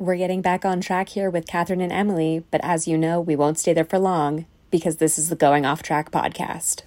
[0.00, 3.36] We're getting back on track here with Kathryn and Emily, but as you know, we
[3.36, 6.84] won't stay there for long because this is the Going Off Track podcast.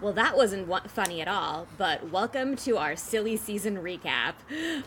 [0.00, 4.32] Well, that wasn't funny at all, but welcome to our silly season recap.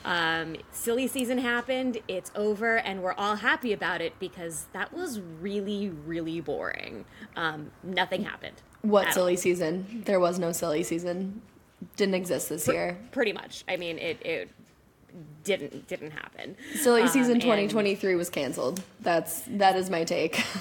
[0.04, 5.20] Um, silly season happened, it's over, and we're all happy about it because that was
[5.20, 7.06] really, really boring.
[7.36, 8.64] Um, nothing happened.
[8.82, 9.38] What at silly all.
[9.38, 10.04] season?
[10.06, 11.42] There was no silly season.
[11.96, 12.98] Didn't exist this year.
[13.12, 13.64] Pretty much.
[13.68, 14.50] I mean, it, it
[15.44, 16.56] didn't didn't happen.
[16.76, 18.82] Silly Um, season and- 2023 was canceled.
[19.02, 20.42] That's that is my take.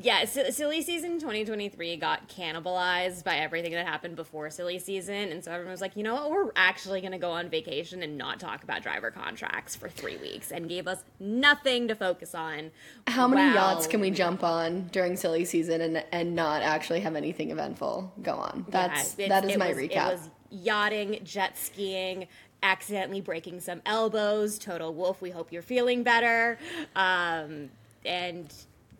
[0.00, 5.44] yeah, si- silly season 2023 got cannibalized by everything that happened before silly season, and
[5.44, 8.18] so everyone was like, you know what, we're actually going to go on vacation and
[8.18, 12.70] not talk about driver contracts for three weeks, and gave us nothing to focus on.
[13.06, 17.14] How many yachts can we jump on during silly season and and not actually have
[17.16, 18.66] anything eventful go on?
[18.70, 20.08] That's Yeah, that is my was- recap.
[20.10, 22.26] It was yachting, jet skiing,
[22.62, 24.58] accidentally breaking some elbows.
[24.58, 26.58] Toto Wolff, we hope you're feeling better.
[26.96, 27.70] Um,
[28.04, 28.52] and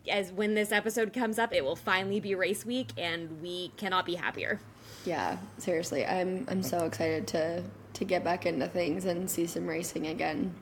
[0.09, 4.07] as when this episode comes up, it will finally be race week, and we cannot
[4.07, 4.61] be happier.
[5.05, 7.63] Yeah, seriously, I'm I'm so excited to
[7.95, 10.55] to get back into things and see some racing again.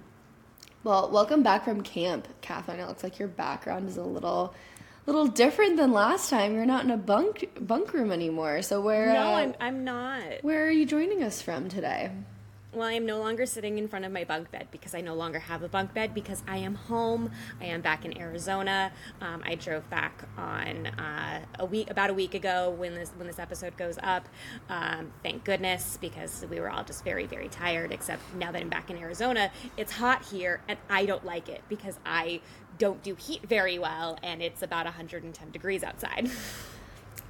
[0.84, 2.78] Well, welcome back from camp, Kathryn.
[2.78, 4.54] It looks like your background is a little
[5.06, 6.54] little different than last time.
[6.54, 8.62] You're not in a bunk bunk room anymore.
[8.62, 10.22] So where No, uh, I'm, I'm not.
[10.42, 12.10] where are you joining us from today?
[12.74, 15.12] Well, I am no longer sitting in front of my bunk bed because I no
[15.12, 17.30] longer have a bunk bed because I am home.
[17.60, 18.92] I am back in Arizona.
[19.20, 23.26] Um, I drove back on uh, a week, about a week ago when this when
[23.26, 24.26] this episode goes up.
[24.70, 27.92] Um, thank goodness because we were all just very very tired.
[27.92, 31.60] Except now that I'm back in Arizona, it's hot here and I don't like it
[31.68, 32.40] because I
[32.78, 36.30] don't do heat very well and it's about 110 degrees outside.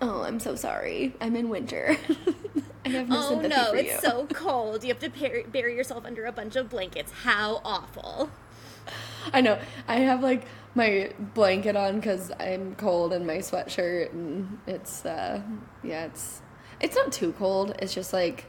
[0.03, 1.15] Oh, I'm so sorry.
[1.21, 1.97] I'm in winter.
[2.85, 4.83] I have no oh sympathy no, it's so cold.
[4.83, 7.13] You have to par- bury yourself under a bunch of blankets.
[7.13, 8.29] How awful.
[9.33, 9.61] I know.
[9.87, 10.45] I have like
[10.75, 15.41] my blanket on because I'm cold and my sweatshirt, and it's uh,
[15.85, 16.43] yeah, it's
[16.81, 17.77] it's not too cold.
[17.79, 18.47] It's just like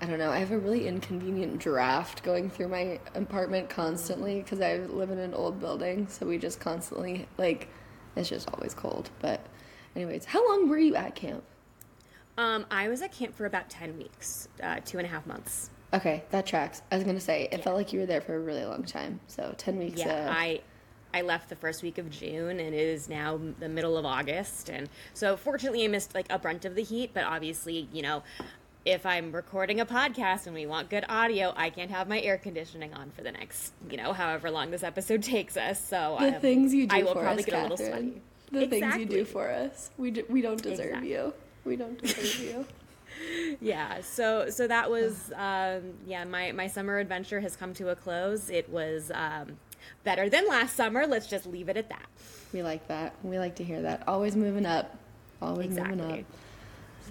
[0.00, 0.30] I don't know.
[0.30, 5.18] I have a really inconvenient draft going through my apartment constantly because I live in
[5.18, 7.68] an old building, so we just constantly like
[8.16, 9.10] it's just always cold.
[9.20, 9.44] But
[9.96, 11.44] anyways, how long were you at camp?
[12.38, 15.70] Um, I was at camp for about 10 weeks, uh, two and a half months.
[15.92, 16.82] Okay, that tracks.
[16.92, 19.18] I was gonna say it felt like you were there for a really long time.
[19.26, 19.98] So ten weeks.
[19.98, 20.60] Yeah, uh, I
[21.12, 24.70] I left the first week of June and it is now the middle of August.
[24.70, 28.22] And so fortunately I missed like a brunt of the heat, but obviously, you know,
[28.84, 32.38] if I'm recording a podcast and we want good audio, I can't have my air
[32.38, 35.84] conditioning on for the next, you know, however long this episode takes us.
[35.84, 38.22] So the um, things you do I will for probably us, get a little sweaty.
[38.52, 39.90] The things you do for us.
[39.96, 41.12] We do, we don't deserve Exactly.
[41.12, 41.34] you.
[41.64, 42.66] We don't deserve you.
[43.60, 47.96] yeah so so that was um, yeah my my summer adventure has come to a
[47.96, 49.58] close it was um,
[50.04, 52.06] better than last summer let's just leave it at that
[52.52, 53.14] We like that.
[53.24, 54.04] We like to hear that.
[54.06, 54.96] Always moving up.
[55.42, 56.20] Always moving up.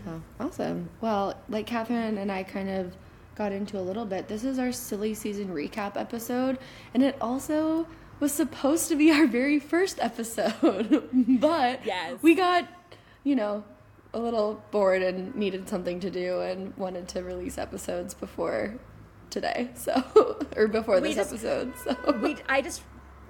[0.05, 0.89] So awesome.
[1.01, 2.95] Well, like Catherine and I kind of
[3.35, 6.57] got into a little bit, this is our silly season recap episode,
[6.93, 7.87] and it also
[8.19, 12.21] was supposed to be our very first episode, but Yes.
[12.21, 12.67] we got,
[13.23, 13.63] you know,
[14.13, 18.75] a little bored and needed something to do and wanted to release episodes before
[19.29, 21.73] today, so or before We this just- episode.
[21.83, 22.81] So we i just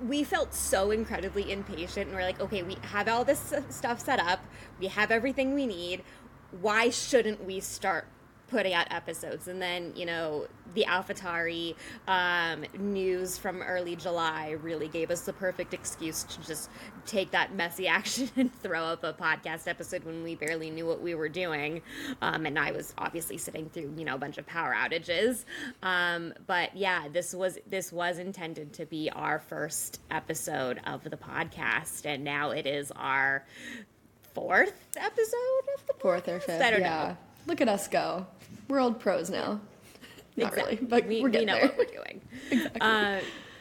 [0.08, 4.18] we felt so incredibly impatient and we're like okay we have all this stuff set
[4.18, 4.40] up
[4.80, 6.02] we have everything we need
[6.62, 8.06] why shouldn't we start
[8.50, 11.76] putting out episodes and then you know the AlphaTauri
[12.08, 16.70] um, news from early july really gave us the perfect excuse to just
[17.06, 21.02] take that messy action and throw up a podcast episode when we barely knew what
[21.02, 21.82] we were doing
[22.22, 25.46] um, and i was obviously sitting through you know a bunch of power outages
[25.84, 31.18] um, but yeah this was this was intended to be our first episode of the
[31.18, 33.46] podcast and now it is our
[34.34, 36.62] fourth episode of the fourth or fifth.
[36.62, 37.08] I don't yeah.
[37.10, 37.18] know.
[37.48, 38.26] Look at us go.
[38.70, 39.60] We're old pros now.
[40.38, 40.76] Not Exactly.
[40.76, 41.68] really, but we, we're we know there.
[41.68, 42.22] what we're doing.
[42.82, 43.20] uh,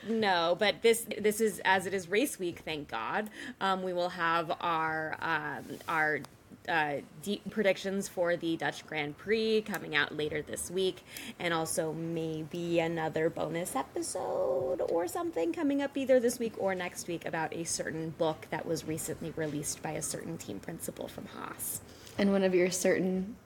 [0.08, 2.60] no, but this this is as it is race week.
[2.64, 3.30] Thank God.
[3.60, 6.20] Um, we will have our um, our
[6.68, 11.02] uh, deep predictions for the Dutch Grand Prix coming out later this week,
[11.38, 17.08] and also maybe another bonus episode or something coming up either this week or next
[17.08, 21.26] week about a certain book that was recently released by a certain team principal from
[21.26, 21.80] Haas.
[22.18, 23.36] And one of your certain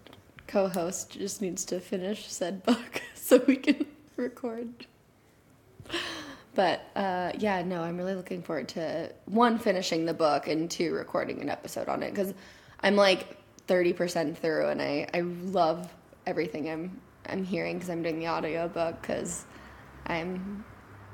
[0.52, 4.86] co-hosts just needs to finish said book so we can record.
[6.54, 10.92] But uh, yeah, no, I'm really looking forward to one finishing the book and two
[10.92, 12.34] recording an episode on it because
[12.80, 15.92] I'm like 30% through and I, I love
[16.26, 19.46] everything I'm I'm hearing because I'm doing the audio book because
[20.06, 20.64] I'm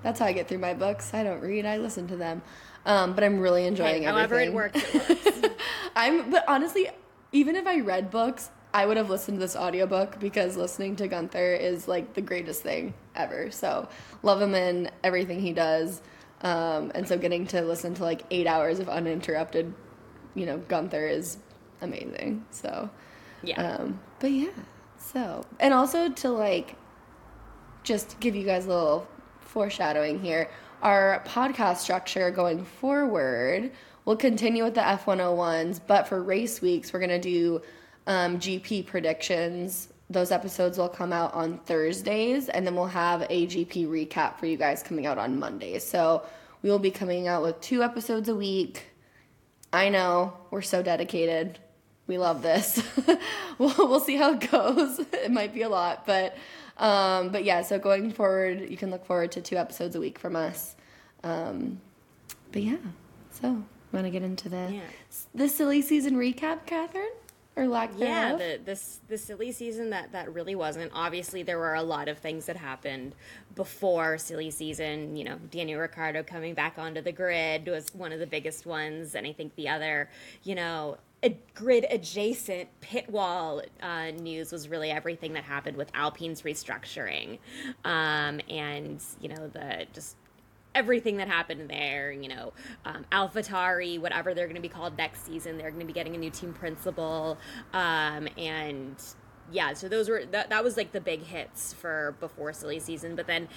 [0.02, 1.14] that's how I get through my books.
[1.14, 2.42] I don't read, I listen to them.
[2.86, 5.54] Um, but I'm really enjoying Hey, however it works, it works.
[5.96, 6.88] I'm but honestly,
[7.30, 11.08] even if I read books, I would have listened to this audiobook because listening to
[11.08, 13.50] Guenther is like the greatest thing ever.
[13.50, 13.88] So
[14.22, 16.02] love him in everything he does.
[16.42, 19.72] Um, and so getting to listen to like eight hours of uninterrupted,
[20.34, 21.38] you know, Guenther is
[21.80, 22.44] amazing.
[22.50, 22.90] So
[23.42, 23.60] yeah.
[23.60, 24.50] um, but yeah,
[24.96, 26.76] so and also to like
[27.82, 29.08] just give you guys a little
[29.40, 30.50] foreshadowing here.
[30.82, 33.72] Our podcast structure going forward
[34.04, 37.60] will continue with the F101s, but for race weeks, we're going to do
[38.08, 39.88] um, GP predictions.
[40.10, 44.46] Those episodes will come out on Thursdays, and then we'll have a GP recap for
[44.46, 45.78] you guys coming out on Monday.
[45.78, 46.24] So
[46.62, 48.86] we will be coming out with two episodes a week.
[49.72, 51.58] I know we're so dedicated.
[52.06, 52.82] We love this.
[53.58, 54.98] we'll, we'll see how it goes.
[55.12, 56.36] It might be a lot, but
[56.78, 57.60] um, but yeah.
[57.60, 60.74] So going forward, you can look forward to two episodes a week from us.
[61.22, 61.82] Um,
[62.50, 62.78] but yeah.
[63.30, 63.62] So
[63.92, 64.80] want to get into the Yeah.
[65.34, 67.10] the silly season recap, Kathryn,
[67.58, 70.90] or lack yeah the this the silly season that that really wasn't.
[70.94, 73.14] Obviously there were a lot of things that happened
[73.54, 75.16] before silly season.
[75.16, 79.14] You know daniel Ricciardo coming back onto the grid was one of the biggest ones
[79.14, 80.08] and i think the other
[80.44, 85.90] you know a grid adjacent pit wall uh, news was really everything that happened with
[85.94, 87.38] alpine's restructuring.
[87.84, 90.16] Um, and you know the just
[90.78, 92.52] everything that happened there, you know,
[92.84, 96.14] um, AlphaTauri, whatever they're going to be called next season, they're going to be getting
[96.14, 97.36] a new team principal,
[97.72, 98.96] um, and
[99.50, 103.16] yeah, so those were that, that was like the big hits for before silly season,
[103.16, 103.48] but then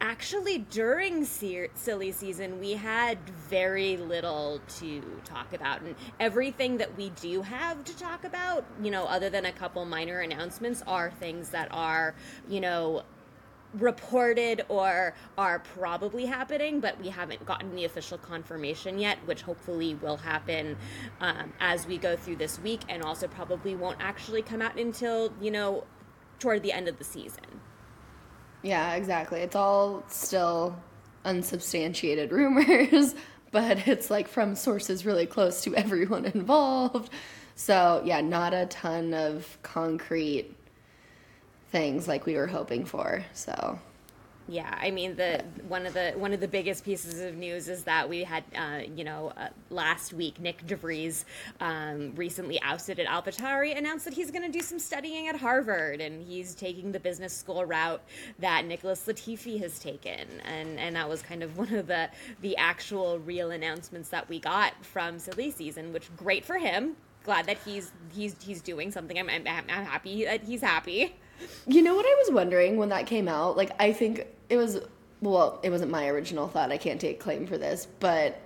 [0.00, 3.18] actually during silly season we had
[3.48, 8.90] very little to talk about, and everything that we do have to talk about, you
[8.90, 12.14] know, other than a couple minor announcements, are things that are,
[12.48, 13.02] you know
[13.74, 19.94] reported or are probably happening, but we haven't gotten the official confirmation yet, which hopefully
[19.96, 20.76] will happen
[21.20, 25.32] um, as we go through this week and also probably won't actually come out until,
[25.40, 25.84] you know,
[26.38, 27.44] toward the end of the season.
[28.62, 29.40] Yeah, exactly.
[29.40, 30.76] It's all still
[31.24, 33.14] unsubstantiated rumors,
[33.52, 37.12] but it's like from sources really close to everyone involved.
[37.54, 40.56] So, yeah, not a ton of concrete
[41.70, 43.24] things like we were hoping for.
[43.34, 43.78] So,
[44.48, 47.84] Yeah, I mean the one of the one of the biggest pieces of news is
[47.84, 51.24] that we had uh, you know uh, last week Nyck de Vries
[51.60, 56.00] um, recently ousted at AlphaTauri announced that he's going to do some studying at Harvard
[56.00, 58.02] and he's taking the business school route
[58.40, 62.56] that Nicholas Latifi has taken and and that was kind of one of the the
[62.56, 66.96] actual real announcements that we got from silly season, which great for him.
[67.24, 69.16] Glad that he's he's he's doing something.
[69.16, 71.14] I'm I'm, I'm happy that he's happy.
[71.66, 73.56] You know what I was wondering when that came out?
[73.56, 74.80] Like, I think it was,
[75.20, 76.72] well, it wasn't my original thought.
[76.72, 78.40] I can't take claim for this, but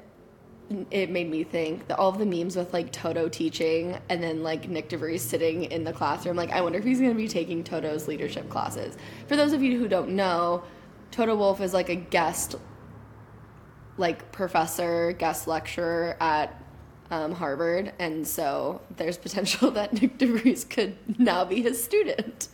[0.91, 4.43] it made me think that all of the memes with like Toto teaching and then
[4.43, 6.37] like Nyck de Vries sitting in the classroom.
[6.37, 8.97] Like, I wonder if he's going to be taking Toto's leadership classes.
[9.29, 10.63] For those of you who don't know,
[11.11, 12.57] Toto Wolff is like a guest,
[13.99, 16.61] like professor, guest lecturer at
[17.11, 22.49] um, Harvard, and so there's potential that Nyck de Vries could now be his student.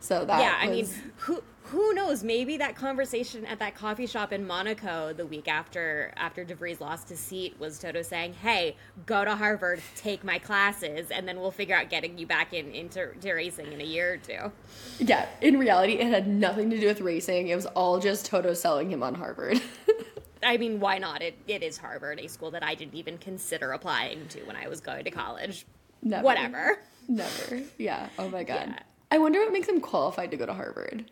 [0.00, 2.22] So that yeah, I mean, who who knows?
[2.22, 6.80] Maybe that conversation at that coffee shop in Monaco the week after after de Vries
[6.80, 11.40] lost his seat was Toto saying, "Hey, go to Harvard, take my classes, and then
[11.40, 14.52] we'll figure out getting you back in into to racing in a year or two.
[14.98, 17.48] yeah, in reality, it had nothing to do with racing.
[17.48, 19.60] It was all just Toto selling him on Harvard.
[20.42, 21.22] I mean, why not?
[21.22, 24.68] It it is Harvard, a school that I didn't even consider applying to when I
[24.68, 25.66] was going to college.
[26.02, 26.22] Never.
[26.22, 26.78] Whatever.
[27.08, 27.62] Never.
[27.78, 28.08] Yeah.
[28.18, 28.68] Oh my god.
[28.68, 28.82] Yeah.
[29.10, 31.10] I wonder what makes him qualified to go to Harvard.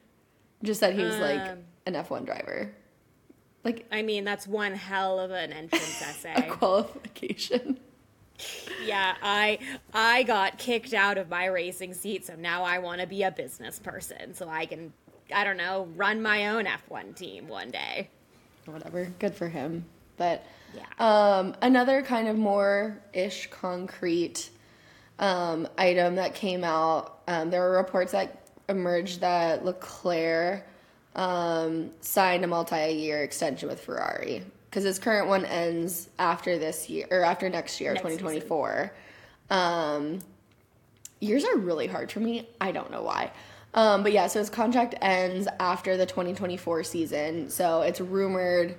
[0.62, 2.72] Just that he's like Um, an F1 driver.
[3.62, 6.48] Like I mean, that's one hell of an entrance essay.
[6.50, 7.78] qualification.
[8.84, 9.58] Yeah, I
[9.92, 13.30] I got kicked out of my racing seat, so now I want to be a
[13.30, 14.92] business person, so I can
[15.34, 18.10] I don't know run my own F1 team one day.
[18.66, 19.06] Whatever.
[19.18, 19.84] Good for him.
[20.16, 20.84] But Yeah.
[20.98, 24.50] um, another kind of more ish concrete
[25.18, 27.20] um, item that came out.
[27.28, 30.66] Um, there were reports that emerged that Leclerc
[31.14, 37.06] um, signed a multi-year extension with Ferrari because his current one ends after this year
[37.10, 38.92] or after next year, Next twenty twenty four.
[39.50, 40.18] Um,
[41.20, 42.48] years are really hard for me.
[42.60, 43.30] I don't know why.
[43.74, 47.50] Um, but yeah, so his contract ends after the 2024 season.
[47.50, 48.78] So it's rumored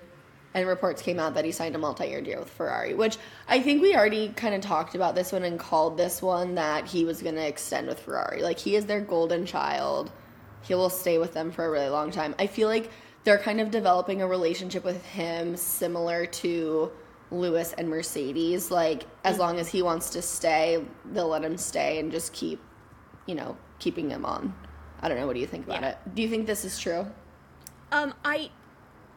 [0.55, 3.81] and reports came out that he signed a multi-year deal with Ferrari, which I think
[3.81, 7.21] we already kind of talked about this one and called this one that he was
[7.21, 8.41] going to extend with Ferrari.
[8.41, 10.11] Like he is their golden child.
[10.61, 12.33] He will stay with them for a really long time.
[12.39, 12.89] I feel like
[13.25, 16.89] they're kind of developing a relationship with him similar to
[17.31, 18.71] Lewis and Mercedes.
[18.71, 20.81] Like as long as he wants to stay,
[21.11, 22.61] they'll let him stay and just keep,
[23.25, 24.55] you know, keeping him on.
[25.01, 25.27] I don't know.
[25.27, 25.89] What do you think about Yeah.
[25.89, 25.97] it?
[26.15, 27.05] Do you think this is true?
[27.91, 28.49] Um, I,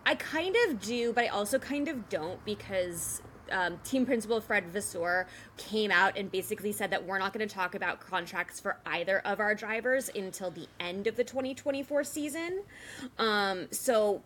[0.09, 3.21] I kind of do, but I also kind of don't because
[3.53, 5.27] um, team principal Fred Vasseur
[5.59, 9.19] came out and basically said that we're not going to talk about contracts for either
[9.27, 12.62] of our drivers until the end of the 2024 season.
[13.19, 14.23] Um, so.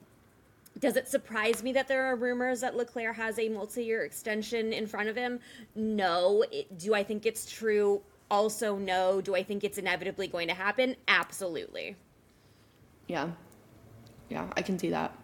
[0.78, 4.86] Does it surprise me that there are rumors that Leclerc has a multi-year extension in
[4.86, 5.38] front of him?
[5.74, 6.44] No.
[6.50, 8.00] It, do I think it's true?
[8.30, 9.20] Also, no.
[9.20, 10.96] Do I think it's inevitably going to happen?
[11.08, 11.94] Absolutely.
[13.06, 13.28] Yeah.
[14.30, 15.14] Yeah, I can see that.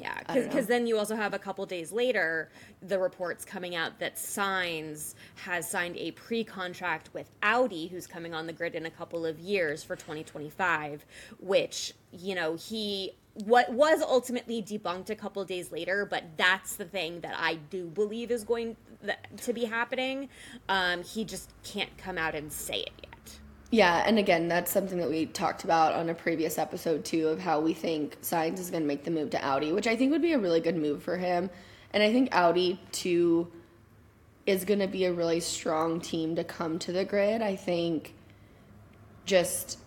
[0.00, 2.50] Yeah, because then you also have a couple days later
[2.82, 8.46] the reports coming out that Sainz has signed a pre-contract with Audi, who's coming on
[8.46, 11.04] the grid in a couple of years for 2025,
[11.38, 16.84] which you know he what was ultimately debunked a couple days later, but that's the
[16.84, 20.28] thing that I do believe is going th- to be happening.
[20.68, 23.13] Um, he just can't come out and say it yet.
[23.74, 27.40] Yeah, and again, that's something that we talked about on a previous episode too of
[27.40, 30.12] how we think Sainz is going to make the move to Audi, which I think
[30.12, 31.50] would be a really good move for him.
[31.92, 33.50] And I think Audi too
[34.46, 37.42] is going to be a really strong team to come to the grid.
[37.42, 38.14] I think
[39.24, 39.80] just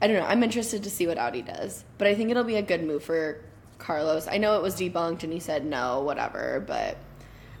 [0.00, 0.26] I don't know.
[0.26, 3.02] I'm interested to see what Audi does, but I think it'll be a good move
[3.02, 3.40] for
[3.78, 4.28] Carlos.
[4.28, 6.96] I know it was debunked and he said no, whatever, but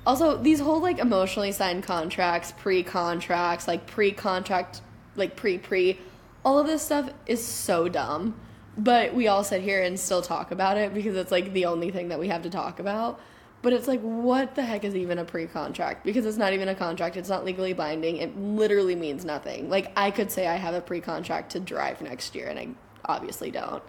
[0.06, 4.82] also these whole like emotionally signed contracts, pre-contracts, like pre-contract,
[5.16, 5.98] like pre-pre,
[6.44, 8.38] all of this stuff is so dumb.
[8.78, 11.90] But we all sit here and still talk about it because it's like the only
[11.90, 13.18] thing that we have to talk about.
[13.62, 16.04] But it's like, what the heck is even a pre contract?
[16.04, 17.16] Because it's not even a contract.
[17.16, 18.18] It's not legally binding.
[18.18, 19.70] It literally means nothing.
[19.70, 22.68] Like, I could say I have a pre contract to drive next year, and I
[23.06, 23.82] obviously don't.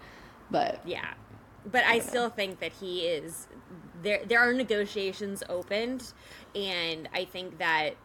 [0.50, 1.14] But Yeah.
[1.70, 3.48] But I still think that he is
[4.02, 6.14] there there are negotiations opened
[6.56, 7.96] and I think that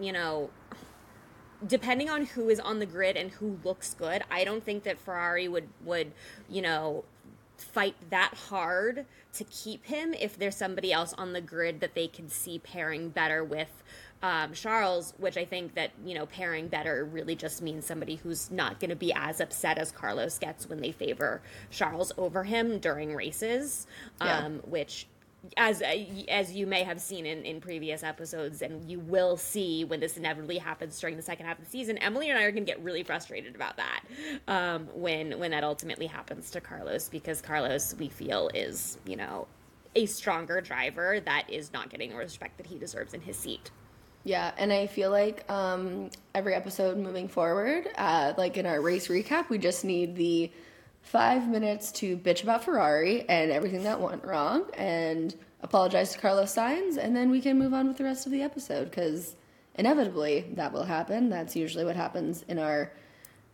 [0.00, 0.50] you know
[1.66, 4.98] depending on who is on the grid and who looks good, I don't think that
[4.98, 6.12] Ferrari would would,
[6.48, 7.04] you know,
[7.58, 12.06] fight that hard to keep him if there's somebody else on the grid that they
[12.06, 13.82] can see pairing better with
[14.22, 18.50] um, Charles, which I think that you know pairing better really just means somebody who's
[18.50, 22.78] not going to be as upset as Carlos gets when they favor Charles over him
[22.78, 23.86] during races,
[24.20, 24.38] Yeah.
[24.38, 25.06] um, which.
[25.56, 25.82] As
[26.28, 30.16] as you may have seen in, in previous episodes, and you will see when this
[30.16, 32.70] inevitably happens during the second half of the season, Emily and I are going to
[32.70, 34.00] get really frustrated about that
[34.48, 39.46] um, when when that ultimately happens to Carlos, because Carlos we feel is you know
[39.94, 43.70] a stronger driver that is not getting the respect that he deserves in his seat.
[44.24, 49.06] Yeah, and I feel like um, every episode moving forward, uh, like in our race
[49.06, 50.50] recap, we just need the
[51.06, 56.54] five minutes to bitch about Ferrari and everything that went wrong and apologize to Carlos
[56.54, 59.36] Sainz, and then we can move on with the rest of the episode because
[59.76, 61.28] inevitably that will happen.
[61.28, 62.92] That's usually what happens in our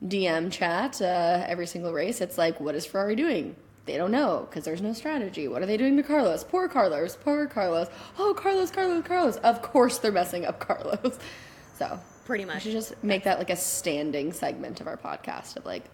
[0.03, 2.21] DM chat uh, every single race.
[2.23, 3.55] It's like, what is Ferrari doing?
[3.85, 5.47] They don't know because there's no strategy.
[5.47, 6.45] What are they doing to Carlos?
[6.45, 7.17] Poor Carlos.
[7.17, 7.89] Poor Carlos.
[8.19, 9.37] Oh, Carlos, Carlos, Carlos.
[9.39, 11.19] Of course they're messing up Carlos.
[11.77, 12.63] So Pretty we much.
[12.63, 15.85] should just make that like a standing segment of our podcast of like,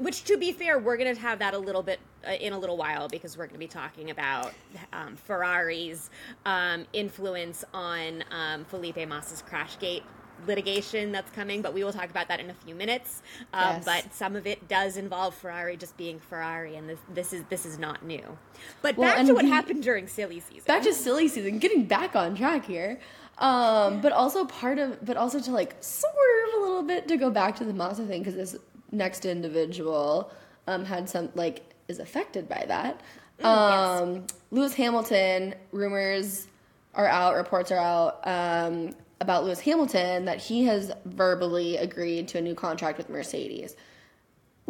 [0.00, 2.58] Which, to be fair, we're going to have that a little bit uh, in a
[2.58, 4.52] little while because we're going to be talking about
[4.92, 6.10] um, Ferrari's
[6.46, 10.02] um, influence on um, Felipe Massa's Crashgate
[10.46, 13.20] litigation that's coming, but we will talk about that in a few minutes.
[13.52, 13.84] Um, Yes.
[13.84, 17.66] But some of it does involve Ferrari just being Ferrari, and this, this is this
[17.66, 18.38] is not new.
[18.80, 20.62] But Well, back to what we- happened during silly season.
[20.66, 22.98] back to silly season, getting back on track here.
[23.40, 27.30] Um, but also part of, but also to like swerve a little bit to go
[27.30, 28.56] back to the Massa thing because this
[28.92, 30.30] next individual
[30.66, 33.00] um, had some like is affected by that.
[33.42, 36.46] Um, Lewis Hamilton rumors
[36.94, 42.38] are out, reports are out um, about Lewis Hamilton that he has verbally agreed to
[42.38, 43.74] a new contract with Mercedes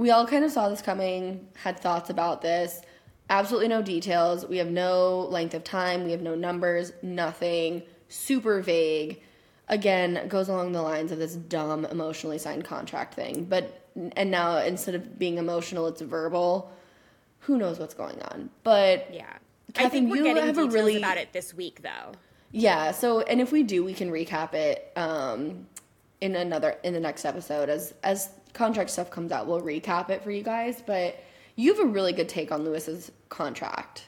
[0.00, 2.80] we all kind of saw this coming, had thoughts about this.
[3.28, 4.46] Absolutely no details.
[4.46, 6.04] We have no length of time.
[6.04, 7.82] We have no numbers, nothing.
[8.10, 9.22] Super vague.
[9.68, 13.44] Again, goes along the lines of this dumb emotionally signed contract thing.
[13.44, 13.86] But,
[14.16, 16.70] and now instead of being emotional, it's verbal.
[17.40, 18.50] Who knows what's going on?
[18.64, 19.32] But yeah.
[19.76, 22.12] I Kathryn, think we're you getting have a really- about it this week, though.
[22.50, 25.68] yeah, so and if we do, we can recap it um,
[26.20, 29.46] in another in the next episode as as contract stuff comes out.
[29.46, 30.82] We'll recap it for you guys.
[30.84, 31.22] But
[31.54, 34.06] you have a really good take on Lewis's contract.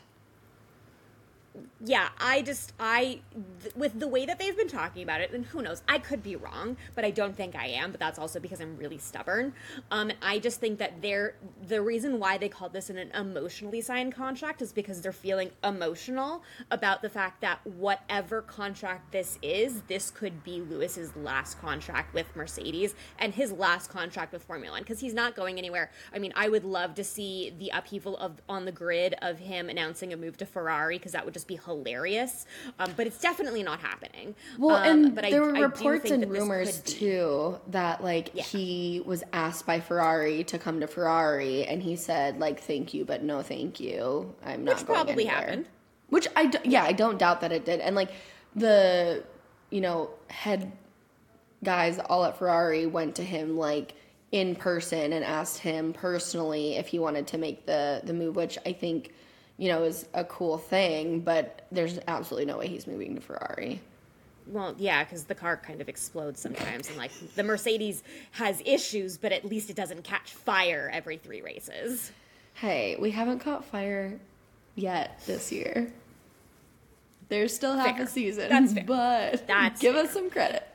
[1.84, 3.20] Yeah, I just I
[3.60, 6.22] th- with the way that they've been talking about it, and who knows, I could
[6.22, 7.90] be wrong, but I don't think I am.
[7.90, 9.52] But that's also because I'm really stubborn.
[9.90, 11.34] Um, I just think that they're
[11.66, 15.50] the reason why they called this an, an emotionally signed contract is because they're feeling
[15.64, 22.14] emotional about the fact that whatever contract this is, this could be Lewis's last contract
[22.14, 25.90] with Mercedes and his last contract with Formula One because he's not going anywhere.
[26.14, 29.68] I mean, I would love to see the upheaval of on the grid of him
[29.68, 31.58] announcing a move to Ferrari because that would just be.
[32.78, 34.34] Um, but it's definitely not happening.
[34.58, 38.30] Well, um, and but I- there were I do reports and rumors too that like
[38.34, 38.42] Yeah.
[38.42, 43.04] he was asked by Ferrari to come to Ferrari, and he said like "thank you,
[43.04, 45.66] but no thank you." I'm not Which probably anywhere." happened.
[46.08, 48.10] Which I d- yeah, I don't doubt that it did, and like
[48.54, 49.22] the
[49.70, 50.72] you know head
[51.64, 53.94] guys all at Ferrari went to him like
[54.32, 58.58] in person and asked him personally if he wanted to make the the move, which
[58.66, 59.12] I think
[59.62, 61.20] you know is a cool thing.
[61.20, 63.80] But there's absolutely no way he's moving to Ferrari.
[64.48, 68.02] Well, yeah, because the car kind of explodes sometimes, and like the Mercedes
[68.32, 72.10] has issues, but at least it doesn't catch fire every three races.
[72.54, 74.18] Hey, we haven't caught fire
[74.74, 75.92] yet this year.
[77.28, 78.04] There's still half Fair.
[78.04, 78.84] a season, That's fair.
[78.84, 80.04] but That's give fair.
[80.04, 80.66] us some credit.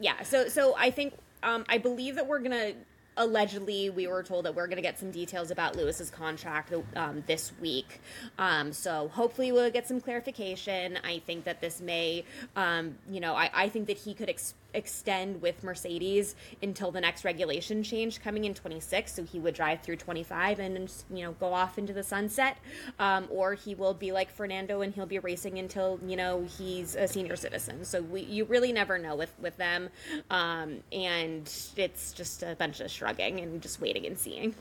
[0.00, 2.72] Yeah, so so I think um, I believe that we're gonna
[3.18, 7.52] allegedly we were told that we're gonna get some details about Lewis's contract um, this
[7.60, 8.00] week.
[8.38, 10.98] Um, so hopefully we'll get some clarification.
[11.04, 12.24] I think that this may,
[12.56, 17.00] um, you know, I, I think that he could ex- extend with Mercedes until the
[17.00, 19.12] next regulation change coming in 26.
[19.12, 22.58] So he would drive through 25 and you know go off into the sunset,
[22.98, 26.94] um, or he will be like Fernando and he'll be racing until you know he's
[26.96, 27.84] a senior citizen.
[27.84, 29.88] So we you really never know with with them,
[30.30, 34.54] um, and it's just a bunch of shrugging and just waiting and seeing.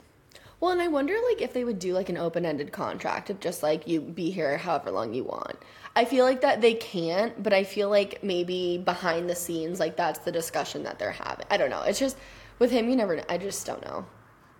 [0.59, 3.61] Well, and I wonder like if they would do like an open-ended contract of just
[3.61, 5.55] like you be here however long you want.
[5.95, 9.95] I feel like that they can't, but I feel like maybe behind the scenes like
[9.97, 11.45] that's the discussion that they're having.
[11.51, 11.83] I don't know.
[11.83, 12.17] It's just
[12.59, 13.23] with him you never know.
[13.29, 14.05] I just don't know.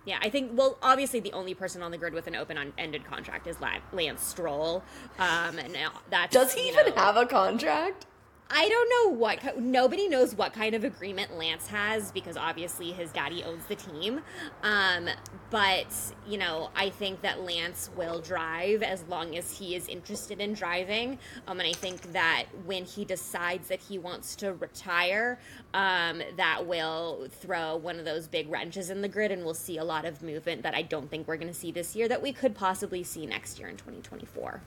[0.04, 0.52] Yeah, I think.
[0.54, 3.56] Well, obviously, the only person on the grid with an open-ended contract is
[3.92, 4.82] Lance Stroll.
[5.18, 5.76] Um, and
[6.08, 8.06] that's Does he even know- have a contract?
[8.50, 9.58] I don't know what.
[9.58, 14.22] Nobody knows what kind of agreement Lance has because obviously his daddy owns the team.
[14.62, 15.10] Um,
[15.50, 15.86] but
[16.26, 20.54] you know, I think that Lance will drive as long as he is interested in
[20.54, 21.18] driving.
[21.46, 25.38] Um, and I think that when he decides that he wants to retire,
[25.74, 29.76] um, that will throw one of those big wrenches in the grid, and we'll see
[29.76, 32.22] a lot of movement that I don't think we're going to see this year that
[32.22, 34.62] we could possibly see next year in 2024.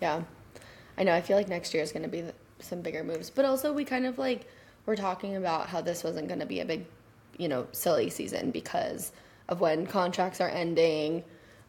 [0.00, 0.22] Yeah.
[0.98, 1.14] I know.
[1.14, 3.30] I feel like next year is going to be the, some bigger moves.
[3.30, 4.46] But also, we kind of like,
[4.86, 6.84] we're talking about how this wasn't going to be a big,
[7.38, 9.12] you know, silly season because
[9.48, 11.24] of when contracts are ending.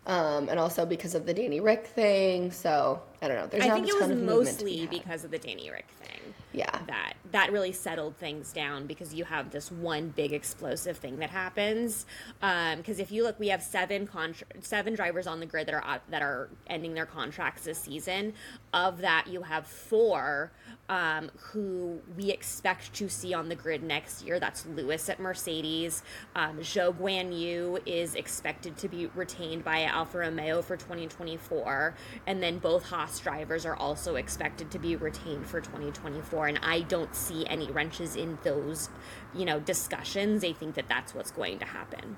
[0.06, 2.52] Um, and also because of the Danny Rick thing.
[2.52, 3.48] So, I don't know.
[3.48, 5.72] There's I think it was ton of movement to be mostly because of the Danny
[5.72, 6.34] Rick thing.
[6.52, 6.80] Yeah.
[6.88, 11.32] That that really settled things down because you have this one big explosive thing that
[11.32, 12.06] happens.
[12.40, 16.02] Because if you look, we have seven contra- seven drivers on the grid that are
[16.10, 18.34] that are ending their contracts this season.
[18.74, 20.52] Of that, you have four
[20.90, 24.40] um, who we expect to see on the grid next year.
[24.40, 26.04] That's Lewis at Mercedes.
[26.36, 31.96] Um, Zhou Guan Yu is expected to be retained by Alfa Romeo for 2024.
[32.28, 36.48] And then both Haas drivers are also expected to be retained for 2024.
[36.48, 38.90] And I don't see any wrenches in those,
[39.34, 40.44] you know, discussions.
[40.44, 42.18] I think that that's what's going to happen.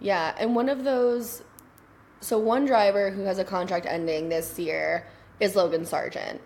[0.00, 1.42] Yeah, and one of those.
[2.20, 5.06] So one driver who has a contract ending this year
[5.40, 6.40] is Logan Sargeant,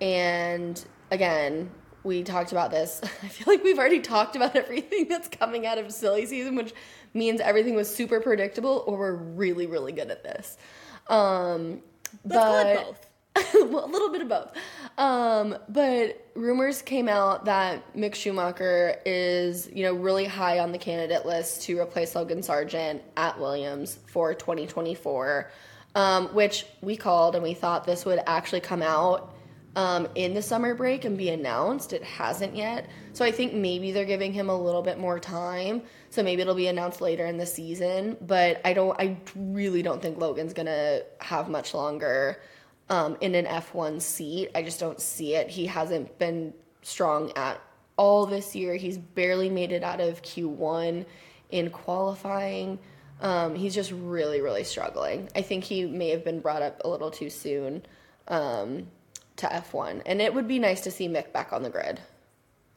[0.00, 1.70] and again,
[2.02, 3.00] we talked about this.
[3.22, 6.72] I feel like we've already talked about everything that's coming out of silly season, which
[7.14, 10.56] means everything was super predictable, or we're really, really good at this.
[11.08, 11.82] Um,
[12.24, 13.07] Let's but- both.
[13.54, 14.52] a little bit of both.
[14.96, 20.78] Um, but rumors came out that Mick Schumacher is, you know, really high on the
[20.78, 25.50] candidate list to replace Logan Sargeant at Williams for 2024,
[25.94, 29.34] um, which we called and we thought this would actually come out
[29.76, 31.92] um, in the summer break and be announced.
[31.92, 32.88] It hasn't yet.
[33.12, 35.82] So I think maybe they're giving him a little bit more time.
[36.10, 38.16] So maybe it'll be announced later in the season.
[38.20, 42.40] But I don't, I really don't think Logan's going to have much longer
[42.90, 44.50] um, in an F1 seat.
[44.54, 45.48] I just don't see it.
[45.48, 47.60] He hasn't been strong at
[47.96, 48.76] all this year.
[48.76, 51.04] He's barely made it out of Q1
[51.50, 52.78] in qualifying.
[53.20, 55.28] Um, he's just really, really struggling.
[55.34, 57.82] I think he may have been brought up a little too soon
[58.28, 58.86] um,
[59.36, 60.02] to F1.
[60.06, 62.00] And it would be nice to see Mick back on the grid.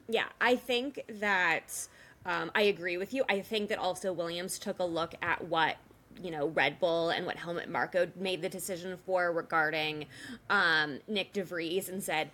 [0.09, 1.87] Yeah, I think that
[2.25, 3.23] um, I agree with you.
[3.29, 5.77] I think that also Williams took a look at what
[6.21, 10.05] you know Red Bull and what Helmut Marko made the decision for regarding
[10.49, 12.31] um, Nyck de Vries and said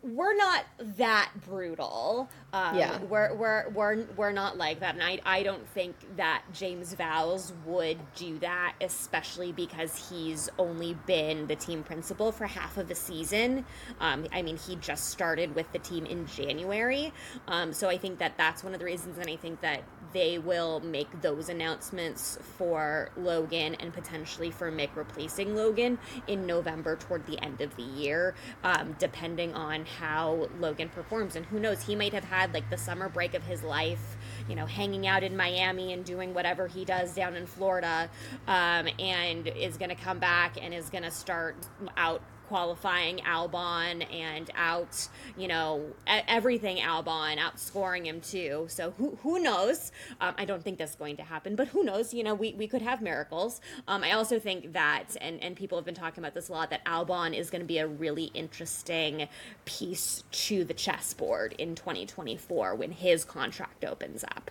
[0.00, 0.64] we're not
[0.96, 2.28] that brutal.
[2.52, 2.98] Um, Yeah.
[3.02, 7.52] we're we're we're we're not like that, and I I don't think that James Vowles
[7.66, 12.94] would do that, especially because he's only been the team principal for half of the
[12.94, 13.64] season.
[13.98, 17.12] Um, I mean, he just started with the team in January,
[17.48, 20.38] um, so I think that that's one of the reasons, and I think that they
[20.38, 27.26] will make those announcements for Logan and potentially for Mick replacing Logan in November toward
[27.26, 31.36] the end of the year, um, depending on how Logan performs.
[31.36, 34.16] And who knows, he might have had like the summer break of his life,
[34.48, 38.10] you know, hanging out in Miami and doing whatever he does down in Florida,
[38.46, 41.56] um, and is going to come back and is going to start
[41.96, 48.66] out qualifying Albon and out, you know, everything Albon, outscoring him too.
[48.68, 49.92] So who, who knows?
[50.20, 52.14] Um, I don't think that's going to happen, but who knows?
[52.14, 53.60] You know, we, we could have miracles.
[53.86, 56.70] Um, I also think that, and, and people have been talking about this a lot,
[56.70, 59.28] that Albon is going to be a really interesting
[59.66, 64.50] piece to the chessboard in 2024 when his contract opens up.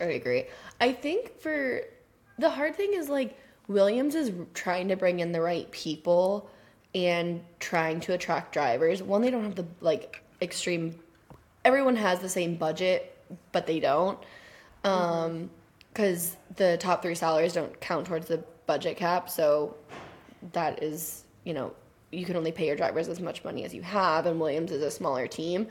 [0.00, 0.44] I agree.
[0.80, 1.82] I think for
[2.38, 6.50] the hard thing is like Williams is trying to bring in the right people
[6.94, 9.02] and trying to attract drivers.
[9.02, 10.98] One, they don't have the like extreme.
[11.64, 13.16] Everyone has the same budget,
[13.52, 14.18] but they don't,
[14.84, 15.48] um,
[15.88, 19.30] because the top three salaries don't count towards the budget cap.
[19.30, 19.76] So
[20.52, 21.72] that is, you know,
[22.10, 24.82] you can only pay your drivers as much money as you have, and Williams is
[24.82, 25.68] a smaller team.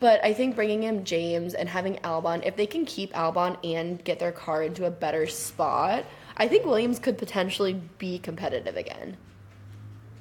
[0.00, 4.02] But I think bringing in James and having Albon, if they can keep Albon and
[4.04, 6.04] get their car into a better spot,
[6.36, 9.16] I think Williams could potentially be competitive again.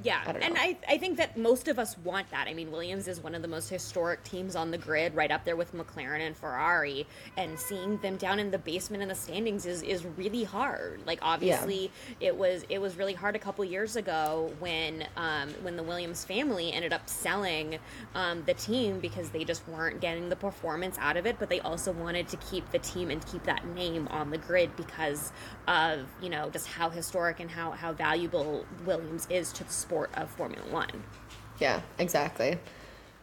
[0.03, 0.57] Yeah, I and.
[0.57, 2.47] I, I think that most of us want that.
[2.47, 5.45] I mean, Williams is one of the most historic teams on the grid, right up
[5.45, 7.07] there with McLaren and Ferrari.
[7.37, 11.01] And seeing them down in the basement in the standings is, is really hard.
[11.05, 15.77] Like, obviously, it was it was really hard a couple years ago when um, when
[15.77, 17.79] the Williams family ended up selling
[18.13, 21.37] um, the team because they just weren't getting the performance out of it.
[21.39, 24.75] But they also wanted to keep the team and keep that name on the grid
[24.75, 25.31] because
[25.67, 29.92] of you know just how historic and how how valuable Williams is to the sport
[30.15, 31.03] of Formula One.
[31.59, 32.57] Yeah, exactly.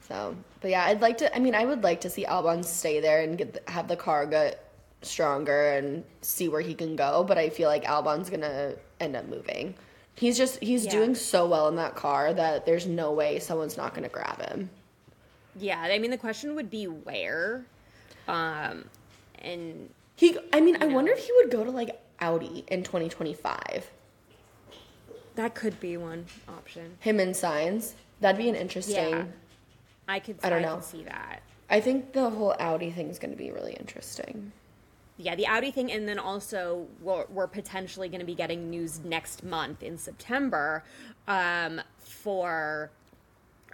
[0.09, 1.35] So, but yeah, I'd like to.
[1.35, 4.27] I mean, I would like to see Albon stay there and get have the car
[4.27, 4.67] get
[5.03, 7.25] stronger and see where he can go.
[7.25, 9.75] But I feel like Albon's gonna end up moving.
[10.15, 10.91] He's just he's Yeah.
[10.93, 14.71] doing so well in that car that there's no way someone's not gonna grab him.
[15.57, 17.65] Yeah, I mean the question would be where,
[18.29, 18.85] um,
[19.41, 20.95] and He, I mean, I know.
[20.95, 23.91] wonder if he would go to like Audi in 2025.
[25.41, 26.99] That could be one option.
[27.01, 27.95] Him and Sainz.
[28.21, 29.09] That'd be an interesting.
[29.09, 29.25] Yeah.
[30.07, 30.37] I could.
[30.43, 30.81] I don't I know.
[30.83, 31.41] See that.
[31.71, 34.53] I think the whole Audi thing is going to be really interesting.
[35.17, 39.01] Yeah, the Audi thing, and then also we're, we're potentially going to be getting news
[39.03, 40.85] next month in September
[41.27, 42.91] um, for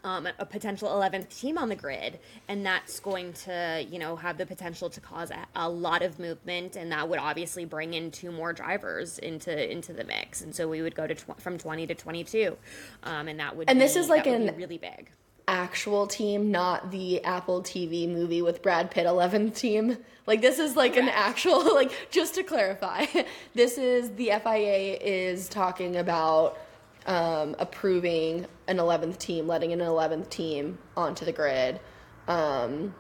[0.07, 4.39] um, a potential 11th team on the grid, and that's going to, you know, have
[4.39, 8.13] the potential to cause a, a lot of movement, and that would obviously bring in
[8.13, 11.59] two more drivers into into the mix, and so we would go to tw- from
[11.59, 12.57] 20 to 22,
[13.03, 15.11] um, and that would And this is like an- really big.
[15.49, 19.99] Actual team, not the Apple TV movie with Brad Pitt 11th team.
[20.25, 23.07] Like this is like an actual like just to clarify.
[23.55, 26.59] This is the FIA is talking about
[27.07, 31.81] um, approving an 11th team, letting an 11th team onto the grid.
[32.29, 32.95] Um,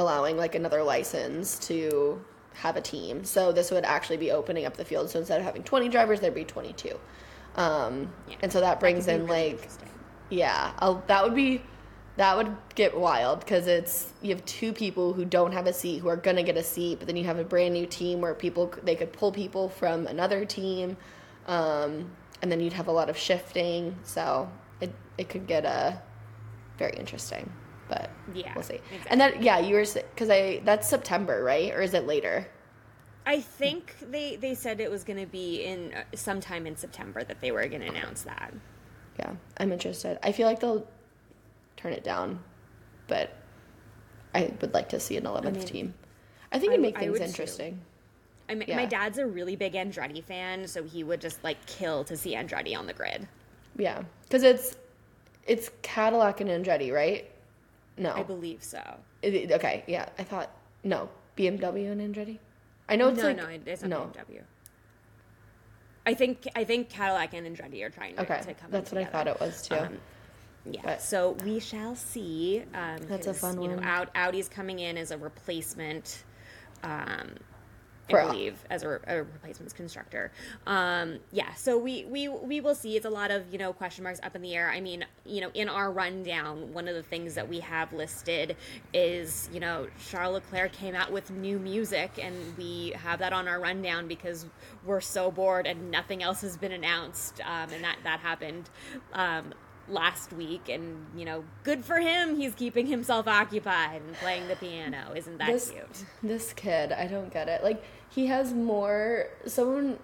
[0.00, 3.22] allowing like another license to have a team.
[3.24, 5.10] So this would actually be opening up the field.
[5.10, 6.98] So instead of having 20 drivers, there'd be 22.
[7.56, 8.36] Um, Yeah.
[8.42, 9.68] and so that brings be in really like,
[10.30, 11.62] yeah, I'll, that would be,
[12.16, 15.98] that would get wild because it's, you have two people who don't have a seat
[15.98, 18.20] who are going to get a seat, but then you have a brand new team
[18.20, 20.96] where people, they could pull people from another team.
[21.46, 22.10] Um,
[22.42, 23.96] and then you'd have a lot of shifting.
[24.02, 24.50] So
[24.80, 25.92] it, it could get uh,
[26.78, 27.52] very interesting.
[27.88, 28.74] But Yeah, we'll see.
[28.74, 29.10] exactly.
[29.10, 31.72] And that, yeah, you were because I that's September, right?
[31.74, 32.46] Or is it later?
[33.26, 37.22] I think they they said it was going to be in uh, sometime in September
[37.24, 38.54] that they were going to announce that.
[39.18, 40.18] Yeah, I'm interested.
[40.22, 40.86] I feel like they'll
[41.76, 42.42] turn it down,
[43.08, 43.36] but
[44.34, 45.94] I would like to see an 11th mean, team.
[46.52, 47.74] I think it'd make I things interesting.
[47.74, 47.80] too.
[48.50, 48.76] I mean, Yeah.
[48.76, 52.34] my dad's a really big Andretti fan, so he would just like kill to see
[52.34, 53.28] Andretti on the grid.
[53.76, 54.76] Yeah, because it's
[55.46, 57.30] it's Cadillac and Andretti, right?
[57.96, 58.82] No, I believe so.
[59.22, 60.50] It- okay, yeah, I thought
[60.84, 62.38] no BMW and Andretti.
[62.88, 63.98] I know it's no, like no, it's not no.
[64.20, 64.42] BMW.
[66.06, 68.70] I think I think Cadillac and Andretti are trying to, Okay, to come.
[68.70, 69.76] that's what I thought it was too.
[69.76, 69.98] Um,
[70.66, 72.64] yeah, But- so we shall see.
[72.74, 73.80] Um, That's a fun you one.
[73.80, 76.24] Know, Audi's coming in as a replacement
[76.82, 77.34] um,
[78.12, 80.32] I believe, as a, a replacements constructor.
[80.66, 82.96] Um, yeah, so we, we we will see.
[82.96, 84.70] It's a lot of you know question marks up in the air.
[84.70, 88.56] I mean, you know, in our rundown, one of the things that we have listed
[88.92, 93.48] is you know Charles Leclerc came out with new music, and we have that on
[93.48, 94.46] our rundown because
[94.84, 98.70] we're so bored and nothing else has been announced, um, and that that happened.
[99.12, 99.52] Um,
[99.90, 104.56] last week and you know good for him he's keeping himself occupied and playing the
[104.56, 107.62] piano isn't that this cute this kid, I don't get it.
[107.64, 109.28] Like he has more.
[109.46, 109.98] Someone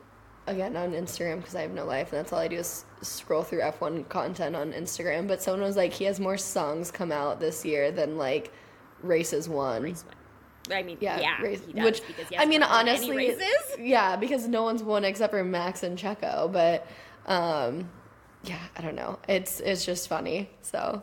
[0.47, 3.43] again on Instagram because I have no life and that's all I do is scroll
[3.43, 5.29] through F1 content on Instagram.
[5.29, 8.53] But someone was like, he has more songs come out this year than like
[9.03, 9.83] races won.
[9.83, 10.05] Race.
[10.71, 12.03] I mean, Yeah, yeah, race, he does, which
[12.37, 13.77] I mean, honestly, races.
[13.79, 16.51] yeah, because no one's won except for Max and Checo.
[16.53, 16.87] But
[17.27, 17.89] um,
[18.47, 19.19] yeah, I don't know.
[19.29, 20.49] It's it's just funny.
[20.63, 21.03] So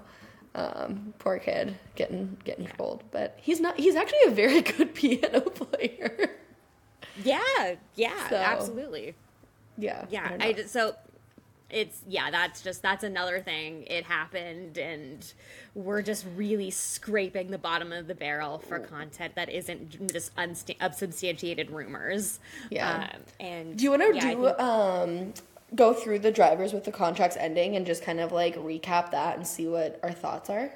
[0.56, 3.78] um, poor kid getting getting trolled, but he's not.
[3.80, 6.32] He's actually a very good piano player.
[7.24, 9.14] Yeah, yeah, So, absolutely.
[9.78, 10.96] yeah, Yeah, don't I, just, so
[11.70, 13.84] it's yeah, that's just that's another thing.
[13.88, 15.32] It happened, and
[15.76, 20.80] we're just really scraping the bottom of the barrel for content that isn't just unsta-
[20.80, 22.40] unsubstantiated rumors.
[22.72, 23.10] Yeah.
[23.14, 25.34] um, and Do you want to yeah, do think- um
[25.76, 29.38] go through the drivers with the contracts ending and just kind of like recap that
[29.38, 30.72] and see what our thoughts are?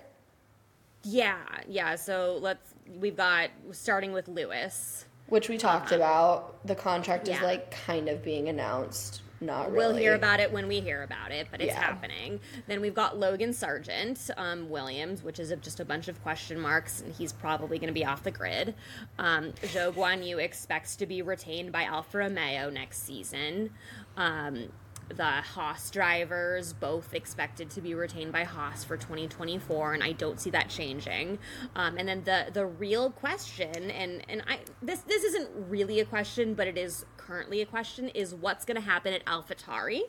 [1.03, 1.95] yeah, yeah.
[1.95, 5.05] So let's we've got starting with Lewis.
[5.27, 6.65] Which we talked about.
[6.65, 7.45] The contract is Uh-huh.
[7.45, 9.21] like kind of being announced.
[9.39, 9.77] Not really.
[9.77, 11.79] We'll hear about it when we hear about it, but it's Yeah.
[11.81, 12.39] happening.
[12.65, 16.60] Then we've got Logan Sargeant um, Williams, which is a, just a bunch of question
[16.60, 18.73] marks, and he's probably going to be off the grid.
[19.19, 23.69] Um, Zhou Guan Yu expects to be retained by Alfa Romeo next season.
[24.15, 24.69] Um,
[25.10, 30.39] the Haas drivers both expected to be retained by Haas for 2024, and I don't
[30.39, 31.39] see that changing.
[31.76, 36.06] Um, and then the the real question, and and I this this isn't really a
[36.06, 40.02] question, but it is currently a question, is what's going to happen at AlphaTauri?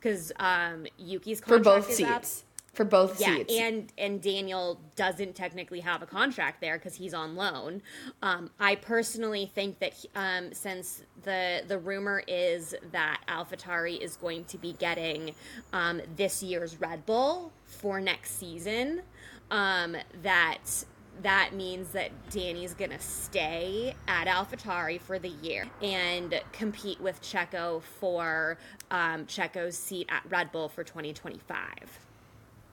[0.00, 2.24] Because um, Yuki's for both is up.
[2.74, 3.54] For both Yeah, seats.
[3.54, 7.82] and and Daniel doesn't technically have a contract there because he's on loan.
[8.20, 14.16] Um, I personally think that he, um, since the the rumor is that AlphaTauri is
[14.16, 15.34] going to be getting
[15.72, 19.02] um, this year's Red Bull for next season,
[19.50, 20.84] um, that
[21.22, 27.82] that means that Danny's gonna stay at AlphaTauri for the year and compete with Checo
[27.82, 28.58] for
[28.90, 32.00] um, Checo's seat at Red Bull for 2025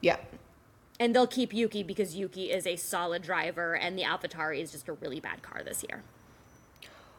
[0.02, 0.18] yeah.
[1.00, 4.88] and they'll keep Yuki because Yuki is a solid driver, and the AlphaTauri is just
[4.88, 6.04] a really bad car this year.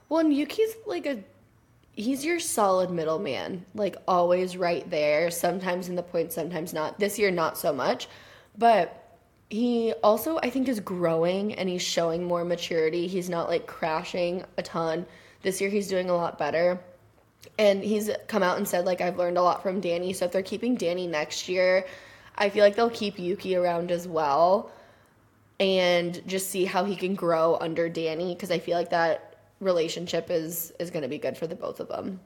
[0.09, 1.25] Well, and Yuki's like a
[1.95, 6.99] he's your solid middleman, like always right there, sometimes in the point, sometimes not.
[6.99, 8.09] This year not so much,
[8.59, 8.99] but
[9.51, 13.07] he also I think is growing and he's showing more maturity.
[13.07, 15.07] He's not like crashing a ton.
[15.42, 16.81] This year he's doing a lot better.
[17.59, 20.33] And he's come out and said like I've learned a lot from Danny, so if
[20.33, 21.85] they're keeping Danny next year,
[22.37, 24.71] I feel like they'll keep Yuki around as well
[25.61, 30.31] and just see how he can grow under Danny because I feel like that relationship
[30.31, 32.21] is is going to be good for the both of them.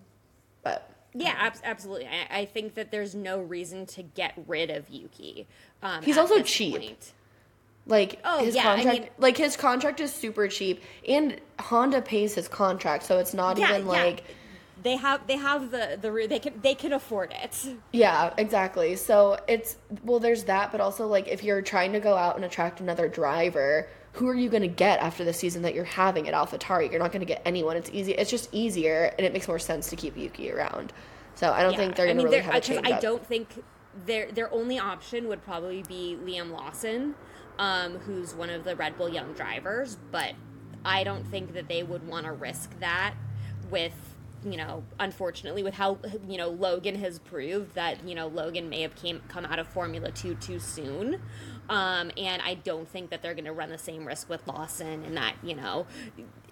[0.63, 2.07] But Yeah, ab- absolutely.
[2.07, 5.47] I, I think that there's no reason to get rid of Yuki.
[5.83, 6.77] Um, He's also cheap.
[6.79, 7.13] point.
[7.87, 12.01] like Oh, his yeah, I contract mean- like his contract is super cheap and Honda
[12.01, 13.93] pays his contract so it's not Yeah, even yeah.
[14.83, 17.67] They have they have the the they can they can afford it.
[17.93, 18.97] Yeah, exactly.
[18.97, 22.45] So it's well, there's that, but also like if you're trying to go out and
[22.45, 26.29] attract another driver, who are you going to get after the season that you're having
[26.29, 26.91] at AlphaTauri?
[26.91, 27.77] You're not going to get anyone.
[27.77, 28.13] It's easy.
[28.13, 30.93] It's just easier, and it makes more sense to keep Yuki around.
[31.37, 31.79] So I don't Yeah.
[31.79, 32.87] think they're going to mean, really they're- have a change.
[32.87, 33.01] I up.
[33.01, 33.65] don't think
[34.05, 37.15] their their only option would probably be Liam Lawson,
[37.59, 39.97] um, who's one of the Red Bull young drivers.
[40.13, 40.33] But
[40.85, 43.15] I don't think that they would want to risk that
[43.71, 44.06] with
[44.45, 48.83] you know unfortunately with how you know Logan has proved that you know Logan may
[48.83, 51.21] have came come out of Formula 2 too soon
[51.69, 55.05] um, and I don't think that they're going to run the same risk with Lawson
[55.05, 55.87] and that you know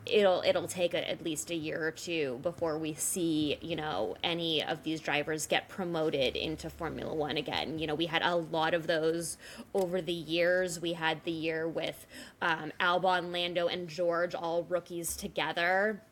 [0.06, 4.16] it'll it'll take a, at least a year or two before we see you know
[4.22, 7.78] any of these drivers get promoted into Formula One again.
[7.78, 9.36] You know, we had a lot of those
[9.72, 10.80] over the years.
[10.80, 12.06] We had the year with
[12.42, 16.02] um, Albon, Lando, and George, all rookies together.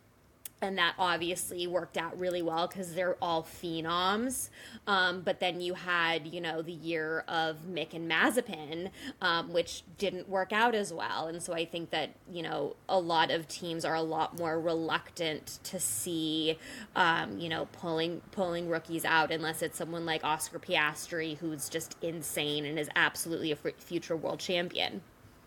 [0.62, 4.48] And that obviously worked out really well because they're all phenoms.
[4.87, 9.83] Um, but then you had, you know, the year of Mick and Mazepin, um, which
[9.98, 11.27] didn't work out as well.
[11.27, 14.61] And so I think that, you know, a lot of teams are a lot more
[14.61, 16.59] reluctant to see,
[16.94, 21.96] um, you know, pulling pulling rookies out unless it's someone like Oscar Piastri, who's just
[22.03, 25.03] insane and is absolutely a f- future world champion.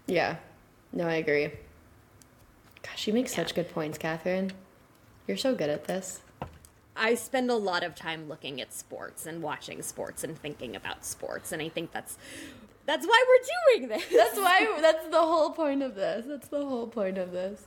[0.07, 0.35] Yeah,
[0.91, 1.51] no, I agree.
[2.83, 4.51] Gosh, you make such good points, Kathryn.
[5.27, 6.21] You're so good at this.
[6.95, 11.03] I spend a lot of time looking at sports and watching sports and thinking about
[11.03, 12.17] sports, and I think that's
[12.85, 14.05] that's why we're doing this.
[14.15, 14.77] That's why.
[14.79, 16.25] That's the whole point of this.
[16.27, 17.65] That's the whole point of this.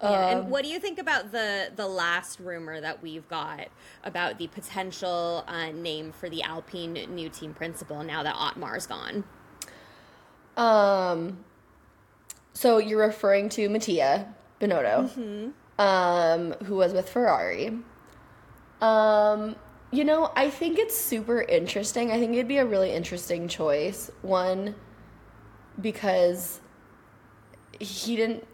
[0.00, 3.68] Yeah, um, and what do you think about the the last rumor that we've got
[4.02, 9.24] about the potential uh, name for the Alpine new team principal now that Otmar's gone?
[10.56, 11.44] Um.
[12.52, 15.50] So you're referring to Mattia Binotto, mm-hmm.
[15.78, 17.78] Um, who was with Ferrari.
[18.80, 19.56] Um,
[19.90, 22.10] you know, I think it's super interesting.
[22.10, 24.10] I think it'd be a really interesting choice.
[24.22, 24.74] One,
[25.80, 26.60] because
[27.80, 28.46] he didn't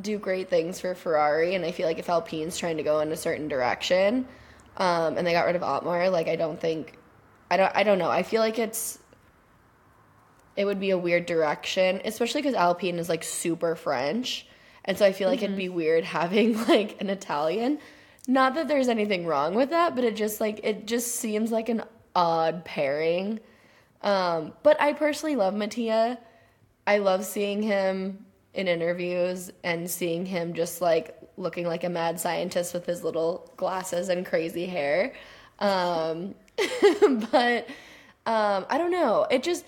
[0.00, 3.12] do great things for Ferrari, and I feel like if Alpine's trying to go in
[3.12, 4.26] a certain direction,
[4.76, 6.98] um, and they got rid of Otmar, like I don't think,
[7.50, 8.10] I don't, I don't know.
[8.10, 8.98] I feel like it's,
[10.56, 14.46] it would be a weird direction, especially because Alpine is like super French,
[14.84, 15.44] and so I feel like mm-hmm.
[15.46, 17.78] it'd be weird having like an Italian.
[18.28, 21.68] Not that there's anything wrong with that, but it just like it just seems like
[21.68, 21.82] an
[22.14, 23.40] odd pairing.
[24.02, 26.18] Um, but I personally love Mattia.
[26.86, 32.20] I love seeing him in interviews and seeing him just like looking like a mad
[32.20, 35.14] scientist with his little glasses and crazy hair.
[35.58, 36.34] Um,
[37.30, 37.68] but
[38.26, 39.26] um, I don't know.
[39.30, 39.64] It just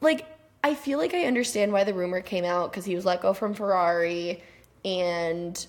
[0.00, 0.26] like
[0.62, 3.32] I feel like I understand why the rumor came out because he was let go
[3.32, 4.42] from Ferrari
[4.84, 5.66] and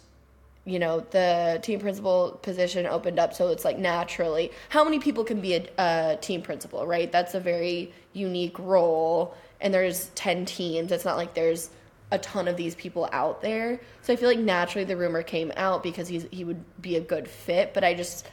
[0.65, 4.51] you know the team principal position opened up so it's like naturally.
[4.69, 7.11] How many people can be a, a, team principal right?
[7.11, 10.91] That's a very unique role and there's 10 teams.
[10.91, 11.69] It's not like there's
[12.11, 13.79] a ton of these people out there.
[14.01, 17.01] So i feel like naturally the rumor came out because he's he would be a
[17.01, 18.29] good fit but i just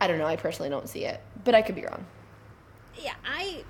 [0.00, 0.26] i don't know.
[0.26, 1.20] I personally don't see it.
[1.44, 2.06] But i could be wrong.
[2.96, 3.62] Yeah i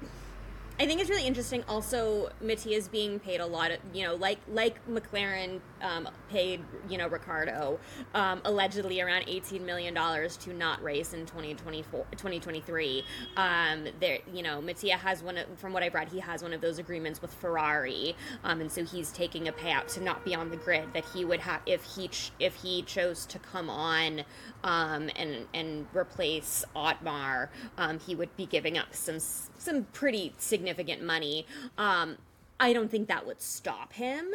[0.80, 1.64] I think it's really interesting.
[1.66, 6.96] Also, Mattia's being paid a lot of, you know, like like McLaren um, paid, you
[6.96, 7.80] know, Ricciardo
[8.14, 13.04] um, allegedly around eighteen million dollars to not race in 2024, 2023.
[13.36, 15.38] Um, there, you know, Mattia has one.
[15.38, 18.14] Of, from what I've read, he has one of those agreements with Ferrari,
[18.44, 21.24] um, and so he's taking a payout to not be on the grid that he
[21.24, 24.22] would have if he ch- if he chose to come on
[24.62, 27.50] um, and and replace Otmar.
[27.76, 30.67] Um, he would be giving up some some pretty significant
[31.02, 31.46] money.
[31.76, 32.16] Um,
[32.60, 34.26] I don't think that would stop him.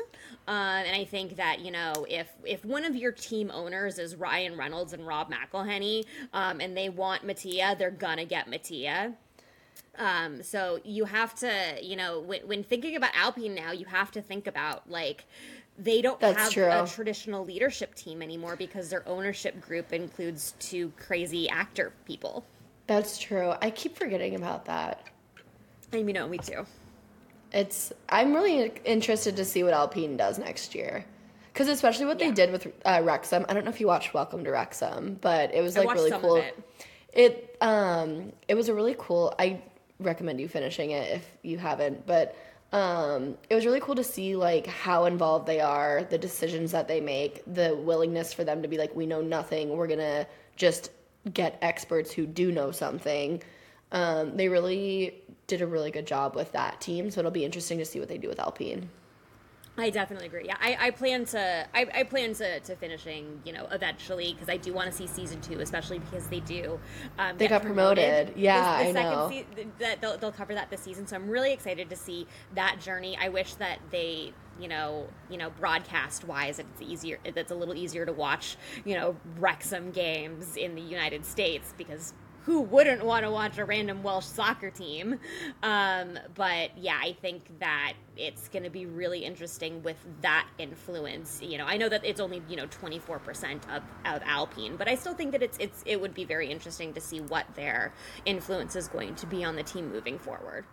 [0.47, 0.51] Uh,
[0.85, 4.57] and I think that you know if if one of your team owners is Ryan
[4.57, 9.13] Reynolds and Rob McElhenney, um, and they want Mattia, they're gonna get Mattia.
[9.97, 14.09] Um, so you have to, you know, when, when thinking about Alpine now, you have
[14.11, 15.25] to think about like
[15.77, 16.69] they don't That's have true.
[16.69, 22.45] a traditional leadership team anymore because their ownership group includes two crazy actor people.
[22.87, 23.53] That's true.
[23.61, 25.07] I keep forgetting about that.
[25.93, 26.65] I mean, no, me too.
[27.51, 27.93] It's.
[28.09, 31.05] I'm really interested to see what Alpine does next year,
[31.51, 32.27] because especially what yeah.
[32.27, 33.45] they did with uh, Wrexham.
[33.47, 36.37] I don't know if you watched Welcome to Wrexham, but it was like really cool.
[36.37, 36.57] It.
[37.13, 39.33] it um it was a really cool.
[39.37, 39.61] I
[39.99, 42.35] recommend you finishing it if you haven't, but
[42.73, 46.87] um, it was really cool to see like how involved they are, the decisions that
[46.87, 50.25] they make, the willingness for them to be like, we know nothing, we're gonna
[50.55, 50.89] just
[51.31, 53.41] get experts who do know something.
[53.91, 57.77] Um, they really did a really good job with that team, so it'll be interesting
[57.77, 58.89] to see what they do with Alpine.
[59.75, 60.45] I definitely agree.
[60.45, 64.47] Yeah, I, I plan to I, I plan to, to finishing you know eventually because
[64.47, 66.79] I do want to see season two, especially because they do.
[67.17, 68.27] Um, they got promoted.
[68.27, 68.37] promoted.
[68.37, 69.29] Yeah, this, I know.
[69.29, 72.79] Se- that they'll, they'll cover that this season, so I'm really excited to see that
[72.81, 73.17] journey.
[73.19, 77.17] I wish that they you know, you know, broadcast wise, it's easier.
[77.23, 82.13] It's a little easier to watch, you know, Wrexham games in the United States because
[82.45, 85.19] who wouldn't want to watch a random Welsh soccer team?
[85.61, 91.41] Um, but yeah, I think that it's going to be really interesting with that influence.
[91.41, 94.75] You know, I know that it's only you know twenty four percent of of Alpine,
[94.75, 97.45] but I still think that it's it's it would be very interesting to see what
[97.55, 97.93] their
[98.25, 100.65] influence is going to be on the team moving forward.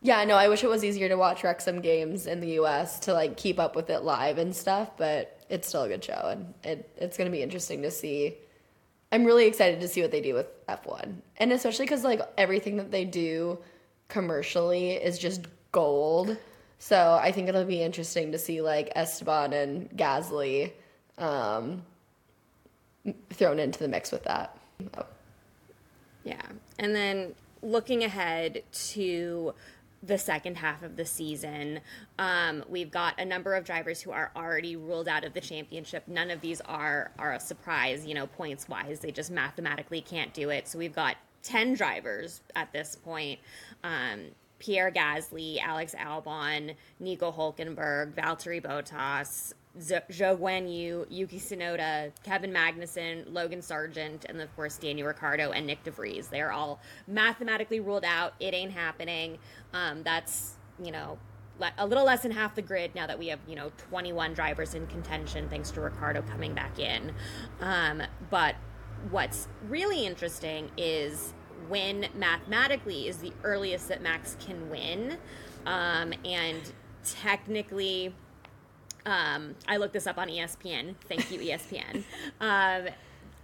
[0.00, 3.00] Yeah, no, I wish it was easier to watch Wrexham games in the U.S.
[3.00, 6.28] to like keep up with it live and stuff, but it's still a good show,
[6.30, 8.38] and it, it's going to be interesting to see
[9.10, 11.14] I'm really excited to see what they do with F1.
[11.38, 13.58] And especially because, like, everything that they do
[14.08, 16.36] commercially is just gold.
[16.78, 20.72] So I think it'll be interesting to see, like, Esteban and Gasly
[21.16, 21.82] um,
[23.30, 24.56] thrown into the mix with that.
[24.96, 25.06] Oh.
[26.24, 26.42] Yeah.
[26.78, 29.54] And then looking ahead to
[30.02, 31.80] the second half of the season.
[32.18, 36.06] Um, we've got a number of drivers who are already ruled out of the championship.
[36.06, 39.00] None of these are are a surprise, you know, points wise.
[39.00, 40.68] They just mathematically can't do it.
[40.68, 43.40] So we've got ten drivers at this point.
[43.82, 44.26] Um,
[44.58, 53.60] Pierre Gasly, Alex Albon, Nico Hulkenberg, Valtteri Bottas, Zhou Guanyu, Yuki Tsunoda, Kevin Magnussen, Logan
[53.60, 56.28] Sargeant, and of course Daniel Ricciardo and Nyck de Vries.
[56.28, 58.34] They're all mathematically ruled out.
[58.40, 59.38] It ain't happening.
[59.72, 61.18] Um, that's you know
[61.76, 64.74] a little less than half the grid now that we have you know 21 drivers
[64.74, 67.12] in contention thanks to Ricciardo coming back in.
[67.60, 68.56] Um, but
[69.10, 71.34] what's really interesting is
[71.68, 75.18] when mathematically is the earliest that Max can win,
[75.66, 76.60] um, and
[77.04, 78.14] technically
[79.08, 80.94] um, I looked this up on ESPN.
[81.08, 82.04] Thank you, ESPN.
[82.40, 82.92] um,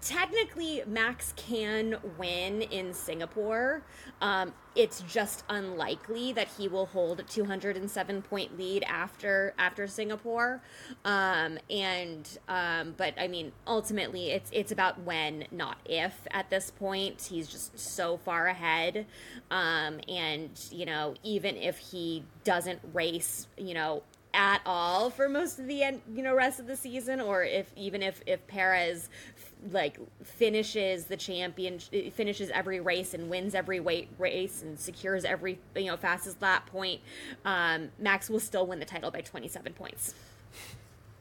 [0.02, 3.82] technically, Max can win in Singapore.
[4.20, 10.60] Um, it's just unlikely that he will hold a 207 point lead after after Singapore.
[11.06, 16.14] Um, and um, but I mean, ultimately, it's it's about when, not if.
[16.30, 19.06] At this point, he's just so far ahead.
[19.50, 24.02] Um, and you know, even if he doesn't race, you know,
[24.35, 27.72] at all for most of the end, you know, rest of the season, or if
[27.76, 29.09] even if if Perez
[29.70, 35.59] like finishes the champion, finishes every race and wins every weight race and secures every
[35.74, 37.01] you know fastest lap point,
[37.45, 40.14] um, Max will still win the title by twenty seven points,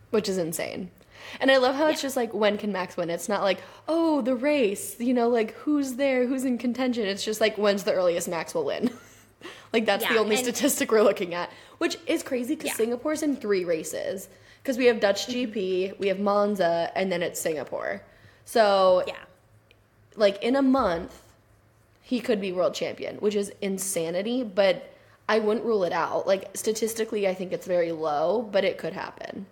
[0.09, 0.91] which is insane.
[1.39, 1.91] And I love how yeah.
[1.91, 3.09] it's just like when can Max win?
[3.09, 7.05] It's not like oh the race, you know, like who's there, who's in contention.
[7.05, 8.89] It's just like when's the earliest Max will win.
[9.73, 11.51] like that's yeah, the only statistic we're looking at,
[11.83, 12.75] which is crazy because yeah.
[12.75, 14.29] Singapore's in three races.
[14.61, 15.51] Because we have Dutch mm-hmm.
[15.51, 18.01] GP, we have Monza, and then it's Singapore.
[18.45, 19.15] So yeah,
[20.15, 21.21] like in a month,
[22.01, 24.43] he could be world champion, which is insanity.
[24.43, 24.93] But
[25.27, 26.25] I wouldn't rule it out.
[26.25, 29.45] Like statistically, I think it's very low, but it could happen.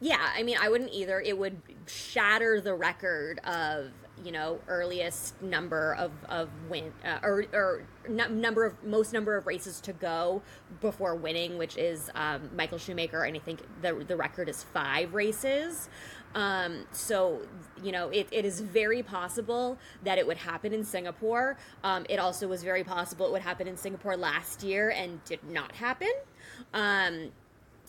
[0.00, 1.20] Yeah, I mean, I wouldn't either.
[1.20, 3.90] It would shatter the record of
[4.24, 9.36] you know earliest number of of win uh, or or n- number of most number
[9.36, 10.42] of races to go
[10.80, 15.14] before winning, which is um, Michael Schumacher, and I think the the record is five
[15.14, 15.88] races.
[16.34, 17.40] Um, so
[17.82, 21.56] you know it, it is very possible that it would happen in Singapore.
[21.84, 25.40] Um, it also was very possible it would happen in Singapore last year and did
[25.48, 26.12] not happen.
[26.74, 27.30] Um,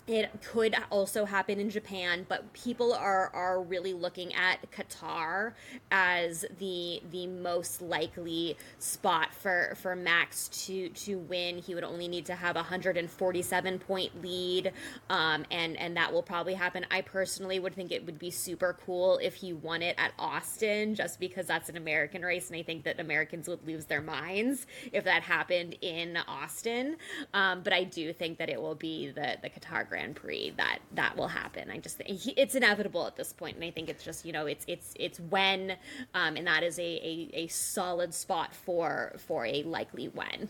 [0.09, 5.53] it could also happen in Japan, but people are are really looking at Qatar
[5.91, 11.59] as the the most likely spot for for Max to to win.
[11.59, 14.73] He would only need to have a 147 point lead,
[15.11, 16.87] um, and and that will probably happen.
[16.89, 20.95] I personally would think it would be super cool if he won it at Austin,
[20.95, 24.65] just because that's an American race, and I think that Americans would lose their minds
[24.91, 26.97] if that happened in Austin.
[27.35, 30.53] Um, but I do think that it will be the the Qatar Grand Grand Prix
[30.55, 31.69] that that will happen.
[31.69, 34.45] I just think it's inevitable at this point, and I think it's just you know
[34.45, 35.75] it's it's it's when,
[36.13, 40.47] um, and that is a, a a solid spot for for a likely when.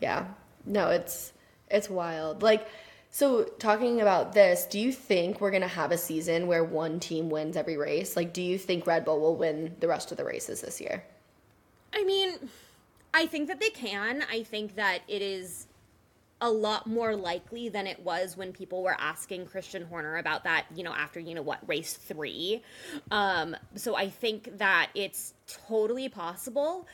[0.00, 0.26] Yeah,
[0.66, 1.32] no, it's
[1.70, 2.42] it's wild.
[2.42, 2.66] Like,
[3.10, 7.30] so talking about this, do you think we're gonna have a season where one team
[7.30, 8.16] wins every race?
[8.16, 11.04] Like, do you think Red Bull will win the rest of the races this year?
[11.92, 12.50] I mean,
[13.14, 14.24] I think that they can.
[14.28, 15.68] I think that it is
[16.40, 20.66] a lot more likely than it was when people were asking Christian Horner about that,
[20.74, 22.62] you know, after, you know, what, race three.
[23.10, 25.34] Um, so I think that it's
[25.68, 26.86] totally possible.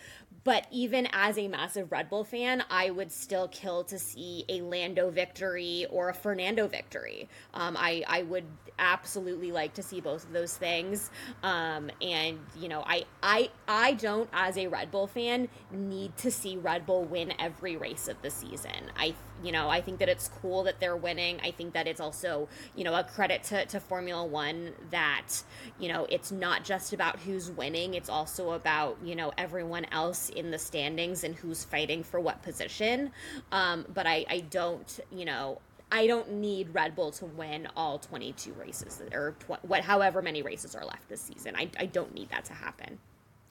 [0.44, 4.60] But even as a massive Red Bull fan, I would still kill to see a
[4.60, 7.28] Lando victory or a Fernando victory.
[7.52, 8.44] Um, I, I would
[8.78, 11.10] absolutely like to see both of those things.
[11.42, 16.30] Um, and you know, I I I don't, as a Red Bull fan, need to
[16.30, 18.92] see Red Bull win every race of the season.
[18.96, 21.40] I you know, I think that it's cool that they're winning.
[21.42, 25.42] I think that it's also, you know, a credit to, to Formula One that,
[25.78, 30.28] you know, it's not just about who's winning, it's also about, you know, everyone else
[30.30, 33.10] in the standings and who's fighting for what position.
[33.52, 35.60] Um, but I, I don't, you know,
[35.90, 40.42] I don't need Red Bull to win all 22 races or tw- what, however many
[40.42, 41.54] races are left this season.
[41.56, 42.98] I, I don't need that to happen.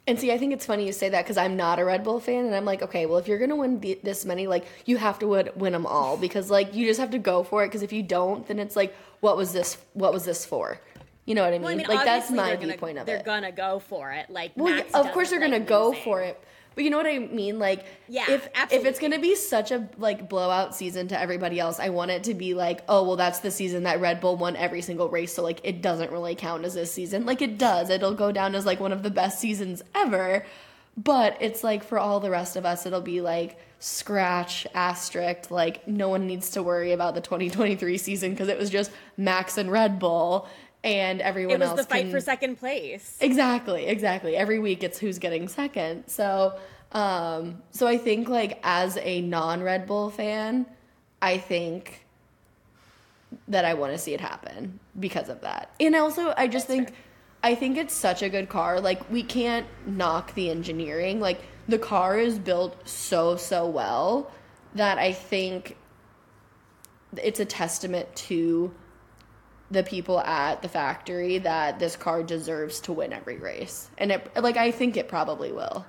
[0.07, 2.19] And see, I think it's funny you say that because I'm not a Red Bull
[2.19, 4.97] fan, and I'm like, okay, well, if you're gonna win the, this many, like, you
[4.97, 7.67] have to win, win them all because, like, you just have to go for it.
[7.67, 9.77] Because if you don't, then it's like, what was this?
[9.93, 10.79] What was this for?
[11.25, 11.61] You know what I mean?
[11.63, 13.25] Well, I mean like that's my viewpoint of they're it.
[13.25, 14.29] They're gonna go for it.
[14.29, 16.03] Like, well, Max of course they're like gonna go losing.
[16.03, 16.39] for it.
[16.75, 17.57] But you know what I mean?
[17.57, 18.77] Like, yeah, if absolutely.
[18.77, 22.25] if it's gonna be such a like blowout season to everybody else, I want it
[22.25, 25.33] to be like, oh well, that's the season that Red Bull won every single race,
[25.33, 27.25] so like it doesn't really count as this season.
[27.25, 27.89] Like it does.
[27.89, 30.45] It'll go down as like one of the best seasons ever.
[30.97, 35.51] But it's like for all the rest of us, it'll be like scratch asterisk.
[35.51, 39.57] Like no one needs to worry about the 2023 season because it was just Max
[39.57, 40.47] and Red Bull
[40.85, 41.71] and everyone else.
[41.71, 42.11] It was else the fight can...
[42.11, 43.17] for second place.
[43.19, 44.37] Exactly, exactly.
[44.37, 46.07] Every week it's who's getting second.
[46.07, 46.57] So,
[46.91, 50.67] um, so I think like as a non Red Bull fan,
[51.21, 52.05] I think
[53.47, 55.71] that I want to see it happen because of that.
[55.79, 56.93] And also, I just think,
[57.43, 58.79] I think it's such a good car.
[58.79, 61.19] Like, we can't knock the engineering.
[61.19, 64.31] Like, the car is built so, so well
[64.75, 65.75] that I think
[67.17, 68.73] it's a testament to
[69.71, 73.89] the people at the factory that this car deserves to win every race.
[73.97, 75.85] And it, like, I think it probably will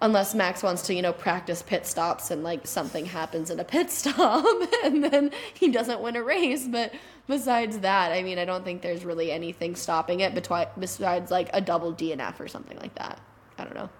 [0.00, 3.64] unless Max wants to, you know, practice pit stops and like something happens in a
[3.64, 4.44] pit stop
[4.84, 6.66] and then he doesn't win a race.
[6.66, 6.92] But
[7.26, 11.50] besides that, I mean, I don't think there's really anything stopping it betwi- besides like
[11.52, 13.20] a double DNF or something like that.
[13.58, 13.90] I don't know.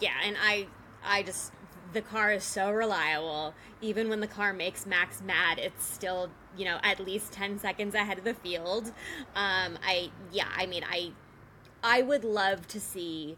[0.00, 0.66] Yeah, and I,
[1.04, 1.52] I just
[1.94, 3.54] the car is so reliable.
[3.80, 7.94] Even when the car makes Max mad, it's still you know at least ten seconds
[7.94, 8.88] ahead of the field.
[9.34, 11.12] Um, I yeah, I mean, I,
[11.82, 13.36] I would love to see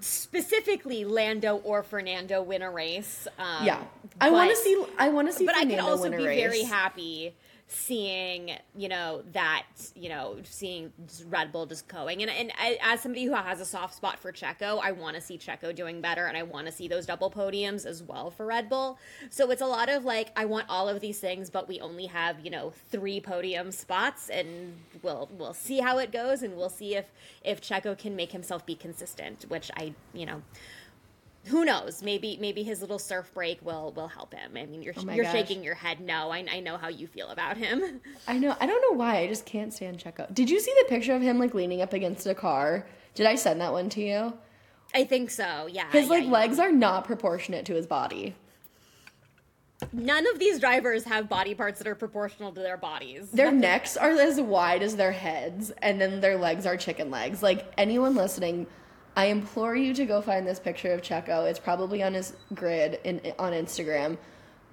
[0.00, 3.28] specifically Lando or Fernando win a race.
[3.38, 3.82] Um, yeah,
[4.20, 4.84] I want to see.
[4.98, 5.46] I want to see.
[5.46, 6.40] But Fernando I can also be race.
[6.40, 7.34] very happy
[7.70, 9.64] seeing you know that
[9.94, 10.90] you know seeing
[11.26, 14.32] Red Bull just going and and I, as somebody who has a soft spot for
[14.32, 17.30] Checo, I want to see Checo doing better and I want to see those double
[17.30, 18.98] podiums as well for Red Bull.
[19.28, 22.06] So it's a lot of like I want all of these things, but we only
[22.06, 26.70] have you know three podium spots, and we'll we'll see how it goes, and we'll
[26.70, 27.12] see if
[27.44, 30.42] if Checo can make himself be consistent, which I you know
[31.46, 32.02] who knows?
[32.02, 34.56] Maybe maybe his little surf break will will help him.
[34.56, 35.32] I mean, you're Oh you're gosh.
[35.32, 36.00] shaking your head.
[36.00, 38.00] No, I, I know how you feel about him.
[38.28, 38.56] I know.
[38.60, 39.18] I don't know why.
[39.18, 40.32] I just can't stand Checo.
[40.34, 42.86] Did you see the picture of him like leaning up against a car?
[43.14, 44.34] Did I send that one to you?
[44.94, 45.68] I think so.
[45.70, 45.90] Yeah.
[45.90, 46.30] His yeah, like yeah.
[46.30, 48.34] legs are not proportionate to his body.
[49.92, 53.30] None of these drivers have body parts that are proportional to their bodies.
[53.30, 57.42] Their necks are as wide as their heads, and then their legs are chicken legs.
[57.44, 58.66] Like anyone listening,
[59.18, 61.50] I implore you to go find this picture of Checo.
[61.50, 64.16] It's probably on his grid in on Instagram,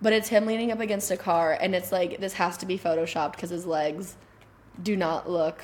[0.04, 2.78] but it's him leaning up against a car, and it's like this has to be
[2.78, 4.18] photoshopped because his legs
[4.84, 5.64] do not look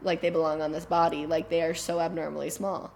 [0.00, 1.26] like they belong on this body.
[1.26, 2.94] Like they are so abnormally small.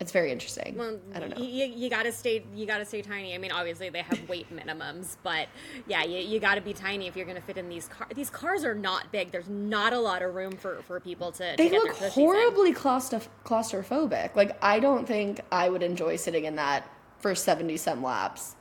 [0.00, 0.76] It's very interesting.
[0.76, 1.44] Well, I don't know.
[1.44, 2.44] You, you gotta stay.
[2.54, 3.34] You gotta stay tiny.
[3.34, 5.48] I mean, obviously they have weight minimums, but
[5.88, 8.12] yeah, you, you gotta be tiny if you're gonna fit in these cars.
[8.14, 9.32] These cars are not big.
[9.32, 11.54] There's not a lot of room for for people to.
[11.56, 14.36] They to get look horribly claustro- claustrophobic.
[14.36, 16.88] Like I don't think I would enjoy sitting in that
[17.18, 18.54] for seventy some laps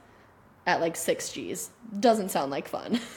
[0.66, 1.70] at like six G's.
[2.00, 3.00] Doesn't sound like fun.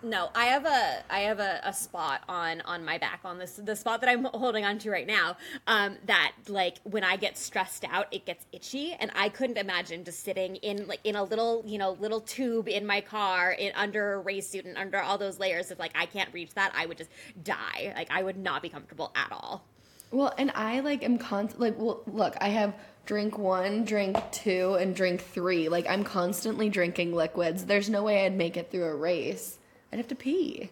[0.00, 3.56] No, I have a I have a, a spot on on my back on this
[3.56, 5.36] the spot that I'm holding on to right now.
[5.66, 10.04] Um, that like when I get stressed out, it gets itchy, and I couldn't imagine
[10.04, 13.72] just sitting in like in a little you know little tube in my car in
[13.74, 15.72] under a race suit and under all those layers.
[15.72, 17.10] If like I can't reach that, I would just
[17.42, 17.92] die.
[17.96, 19.64] Like I would not be comfortable at all.
[20.12, 22.72] well, and I like am con like well look, I have
[23.04, 25.68] drink one, drink two, and drink three.
[25.68, 27.64] Like I'm constantly drinking liquids.
[27.64, 29.57] There's no way I'd make it through a race.
[29.92, 30.70] I'd have to pee.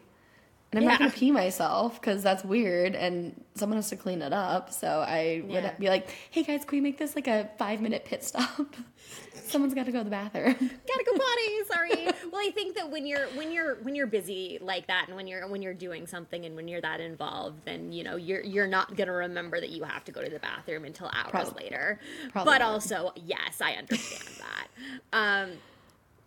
[0.72, 4.32] And I'm not gonna pee myself because that's weird, and someone has to clean it
[4.32, 4.72] up.
[4.72, 5.72] So I would Yeah.
[5.78, 8.74] be like, "Hey guys, can we make this like a five minute pit stop?
[9.46, 12.90] Someone's got to go to the bathroom." gotta go potty sorry well i think that
[12.90, 16.06] when you're when you're when you're busy like that and when you're when you're doing
[16.06, 19.70] something and when you're that involved then you know you're you're not gonna remember that
[19.70, 21.64] you have to go to the bathroom until hours Probably.
[21.64, 22.00] later
[22.32, 22.68] Probably but not.
[22.72, 24.68] also yes i understand that
[25.12, 25.50] um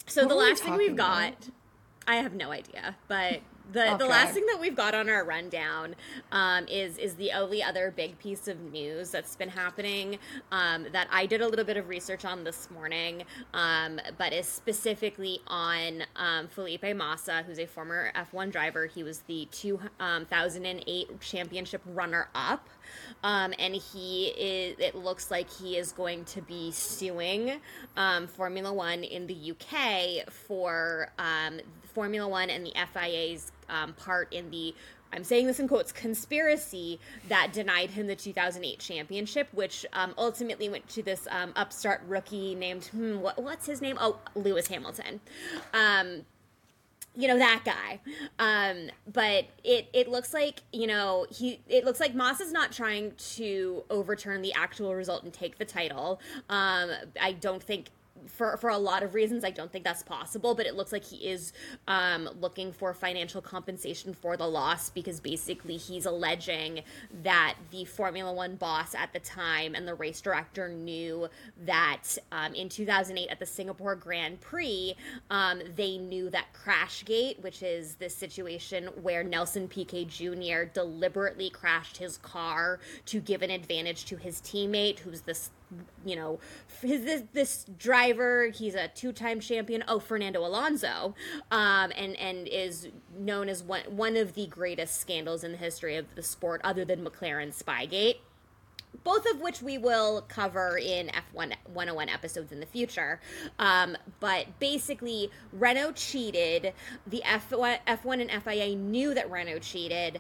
[0.07, 1.49] so What the last thing we've talking got about?
[2.07, 3.41] I have no idea but
[3.71, 5.95] the, the last thing that we've got on our rundown
[6.31, 10.17] um, is is the only other big piece of news that's been happening
[10.51, 13.23] um, that I did a little bit of research on this morning,
[13.53, 18.87] um, but is specifically on um, Felipe Massa, who's a former F1 driver.
[18.87, 22.69] He was the 2008 championship runner up.
[23.23, 27.59] Um, and he is, it looks like he is going to be suing
[27.97, 31.59] um, Formula One in the UK for um,
[31.93, 34.73] Formula One and the FIA's um, part in the
[35.11, 40.69] I'm saying this in quotes conspiracy that denied him the 2008 championship, which um, ultimately
[40.69, 43.97] went to this um, upstart rookie named hmm, what, what's his name?
[43.99, 45.19] Oh, Lewis Hamilton.
[45.73, 46.25] Um,
[47.15, 47.99] you know that guy.
[48.39, 52.71] Um but it it looks like you know he it looks like moss is not
[52.71, 56.19] trying to overturn the actual result and take the title.
[56.49, 57.87] Um i don't think
[58.27, 61.03] for for a lot of reasons i don't think that's possible but it looks like
[61.03, 61.53] he is
[61.87, 66.81] um looking for financial compensation for the loss because basically he's alleging
[67.23, 71.27] that the formula 1 boss at the time and the race director knew
[71.65, 74.95] that um, in 2008 at the singapore grand prix
[75.29, 81.97] um, they knew that crashgate which is this situation where nelson piquet jr deliberately crashed
[81.97, 85.51] his car to give an advantage to his teammate who's this
[86.05, 86.39] you know,
[86.81, 88.47] his this, this driver.
[88.47, 89.83] He's a two-time champion.
[89.87, 91.15] Oh, Fernando Alonso,
[91.51, 95.95] um, and and is known as one one of the greatest scandals in the history
[95.95, 98.17] of the sport, other than McLaren Spygate
[99.03, 103.19] both of which we will cover in F1 101 episodes in the future.
[103.57, 106.73] Um, but basically, Renault cheated.
[107.07, 110.19] The F1, F1 and FIA knew that Renault cheated.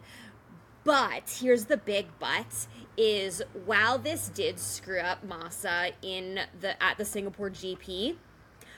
[0.83, 2.67] But here's the big but
[2.99, 8.17] is while this did screw up Massa in the at the Singapore GP,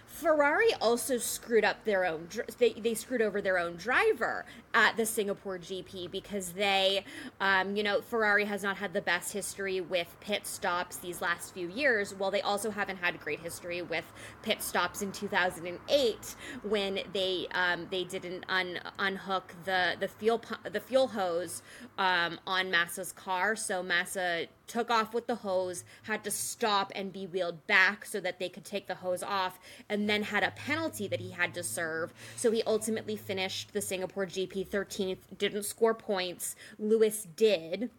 [0.05, 2.27] Ferrari also screwed up their own.
[2.59, 7.03] They, they screwed over their own driver at the Singapore GP because they,
[7.39, 11.53] um, you know, Ferrari has not had the best history with pit stops these last
[11.53, 12.13] few years.
[12.13, 14.05] Well, they also haven't had great history with
[14.41, 20.41] pit stops in 2008 when they um, they didn't un, unhook the the fuel
[20.71, 21.61] the fuel hose
[21.97, 27.11] um, on Massa's car, so Massa took off with the hose, had to stop and
[27.11, 29.59] be wheeled back so that they could take the hose off,
[29.89, 32.13] and then had a penalty that he had to serve.
[32.37, 36.55] So he ultimately finished the Singapore GP 13th, didn't score points.
[36.77, 37.89] Lewis did.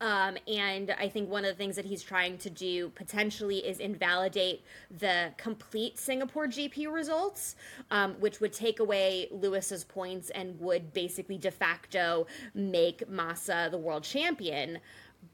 [0.00, 3.78] Um, and I think one of the things that he's trying to do potentially is
[3.78, 7.56] invalidate the complete Singapore GP results,
[7.90, 13.78] um, which would take away Lewis's points and would basically de facto make Massa the
[13.78, 14.78] world champion.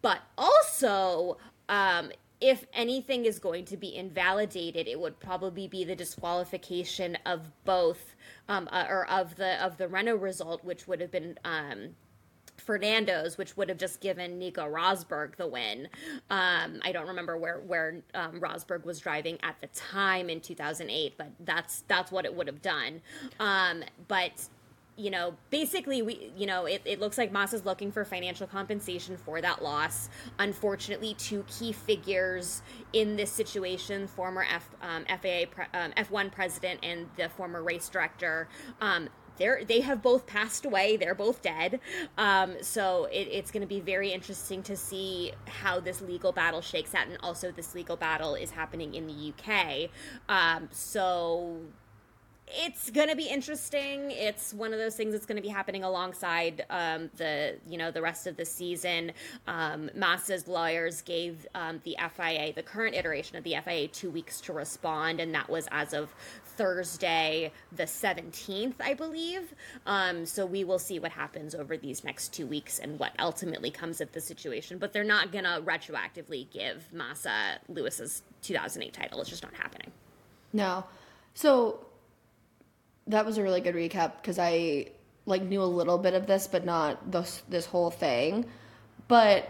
[0.02, 1.38] But also,
[1.68, 7.50] um, if anything is going to be invalidated, it would probably be the disqualification of
[7.64, 8.14] both,
[8.50, 11.90] um, uh, or of the of the Renault result, which would have been um,
[12.56, 15.88] Fernando's, which would have just given Nico Rosberg the win.
[16.28, 21.14] Um, I don't remember where where um, Rosberg was driving at the time in 2008,
[21.16, 23.00] but that's that's what it would have done.
[23.38, 24.48] Um, but
[24.96, 28.46] you know, basically, we, you know, it, it looks like Moss is looking for financial
[28.46, 30.08] compensation for that loss.
[30.38, 32.62] Unfortunately, two key figures
[32.92, 38.48] in this situation, former F, um, FIA, um, F1 president and the former race director,
[38.80, 39.08] um,
[39.40, 40.98] they're, they have both passed away.
[40.98, 41.80] They're both dead.
[42.18, 46.60] Um, so it, it's going to be very interesting to see how this legal battle
[46.60, 47.06] shakes out.
[47.08, 49.88] And also, this legal battle is happening in the UK.
[50.28, 51.56] Um, so
[52.52, 54.10] it's gonna be interesting.
[54.10, 58.02] It's one of those things that's gonna be happening alongside um, the you know the
[58.02, 59.12] rest of the season.
[59.46, 64.40] Um, Massa's lawyers gave um, the FIA, the current iteration of the FIA, two weeks
[64.42, 69.54] to respond, and that was as of Thursday, the seventeenth, I believe.
[69.86, 73.70] Um, so we will see what happens over these next two weeks and what ultimately
[73.70, 74.78] comes of the situation.
[74.78, 79.20] But they're not gonna retroactively give Massa Lewis's 2008 title.
[79.20, 79.92] It's just not happening.
[80.52, 80.84] No.
[81.34, 81.86] So
[83.10, 84.86] that was a really good recap because I
[85.26, 88.46] like knew a little bit of this, but not this this whole thing.
[89.08, 89.48] But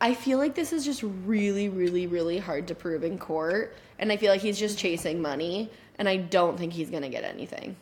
[0.00, 4.10] I feel like this is just really, really, really hard to prove in court, and
[4.10, 7.76] I feel like he's just chasing money, and I don't think he's gonna get anything.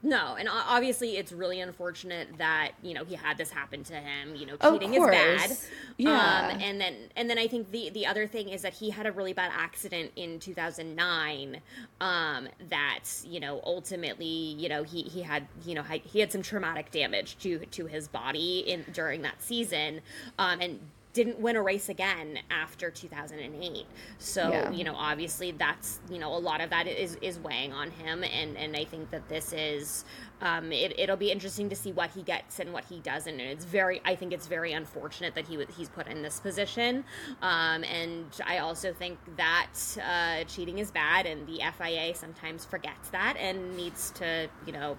[0.00, 4.36] No, and obviously it's really unfortunate that you know he had this happen to him.
[4.36, 5.56] You know, cheating is bad.
[5.96, 8.90] Yeah, um, and then and then I think the the other thing is that he
[8.90, 11.60] had a really bad accident in 2009.
[12.00, 16.42] Um, that you know ultimately you know he he had you know he had some
[16.42, 20.00] traumatic damage to to his body in during that season.
[20.38, 20.78] Um, and
[21.12, 23.86] didn't win a race again after 2008.
[24.18, 24.70] So, yeah.
[24.70, 28.22] you know, obviously that's, you know, a lot of that is, is weighing on him.
[28.22, 30.04] And, and I think that this is,
[30.40, 33.32] um, it, it'll be interesting to see what he gets and what he doesn't.
[33.32, 36.40] And it's very, I think it's very unfortunate that he was he's put in this
[36.40, 37.04] position.
[37.42, 39.70] Um, and I also think that
[40.04, 44.96] uh, cheating is bad and the FIA sometimes forgets that and needs to, you know,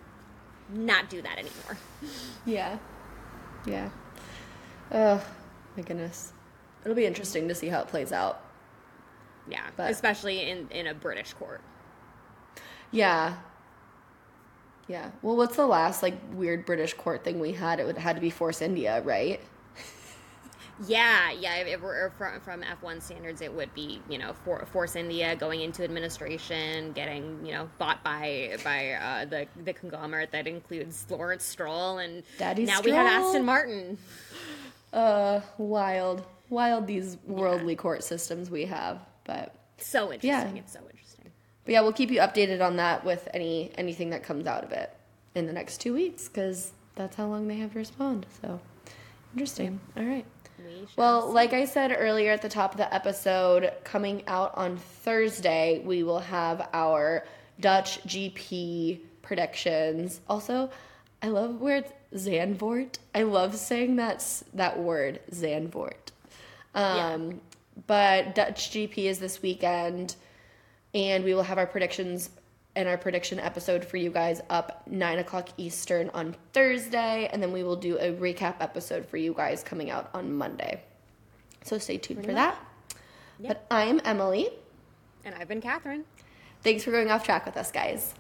[0.74, 1.78] not do that anymore.
[2.46, 2.78] Yeah.
[3.66, 3.90] Yeah.
[4.92, 5.22] Ugh.
[5.76, 6.34] My goodness.
[6.84, 8.42] It'll be interesting to see how it plays out.
[9.50, 11.62] Yeah, but, especially in in a British court.
[12.92, 13.38] Yeah.
[14.88, 15.12] Yeah.
[15.22, 17.80] Well, what's the last like weird British court thing we had?
[17.80, 19.40] It would had to be Force India, right?
[20.88, 21.56] Yeah, yeah.
[21.56, 25.36] If it were from, from F1 standards, it would be you know for, Force India
[25.36, 31.06] going into administration, getting you know bought by by uh, the the conglomerate that includes
[31.10, 32.96] Lawrence Stroll, and Daddy now Stroll.
[32.96, 33.98] we have Aston Martin.
[34.92, 37.80] Uh, wild, wild these worldly yeah.
[37.80, 40.56] court systems we have, but so interesting.
[40.56, 40.62] Yeah.
[40.62, 41.32] It's so interesting.
[41.66, 44.72] But yeah, we'll keep you updated on that with any anything that comes out of
[44.72, 44.92] it
[45.36, 48.26] in the next two weeks because that's how long they have to respond.
[48.42, 48.60] So
[49.34, 49.80] interesting.
[49.96, 50.26] All right.
[50.58, 51.34] We well, see.
[51.34, 56.04] like I said earlier at the top of the episode, coming out on Thursday, we
[56.04, 57.26] will have our
[57.60, 60.20] Dutch GP predictions.
[60.28, 60.70] Also,
[61.22, 62.98] I love where it's Zandvoort.
[63.14, 66.12] I love saying that that word, Zandvoort.
[66.76, 67.38] Um, yeah.
[67.88, 70.16] but Dutch GP is this weekend,
[70.94, 72.30] and we will have our predictions
[72.76, 77.52] and our prediction episode for you guys up nine o'clock Eastern on Thursday, and then
[77.52, 80.82] we will do a recap episode for you guys coming out on Monday.
[81.64, 82.58] So stay tuned for that.
[83.40, 84.50] But I'm Emily.
[85.26, 86.04] And I've been Kathryn.
[86.64, 88.14] Thanks for going off track with us, guys.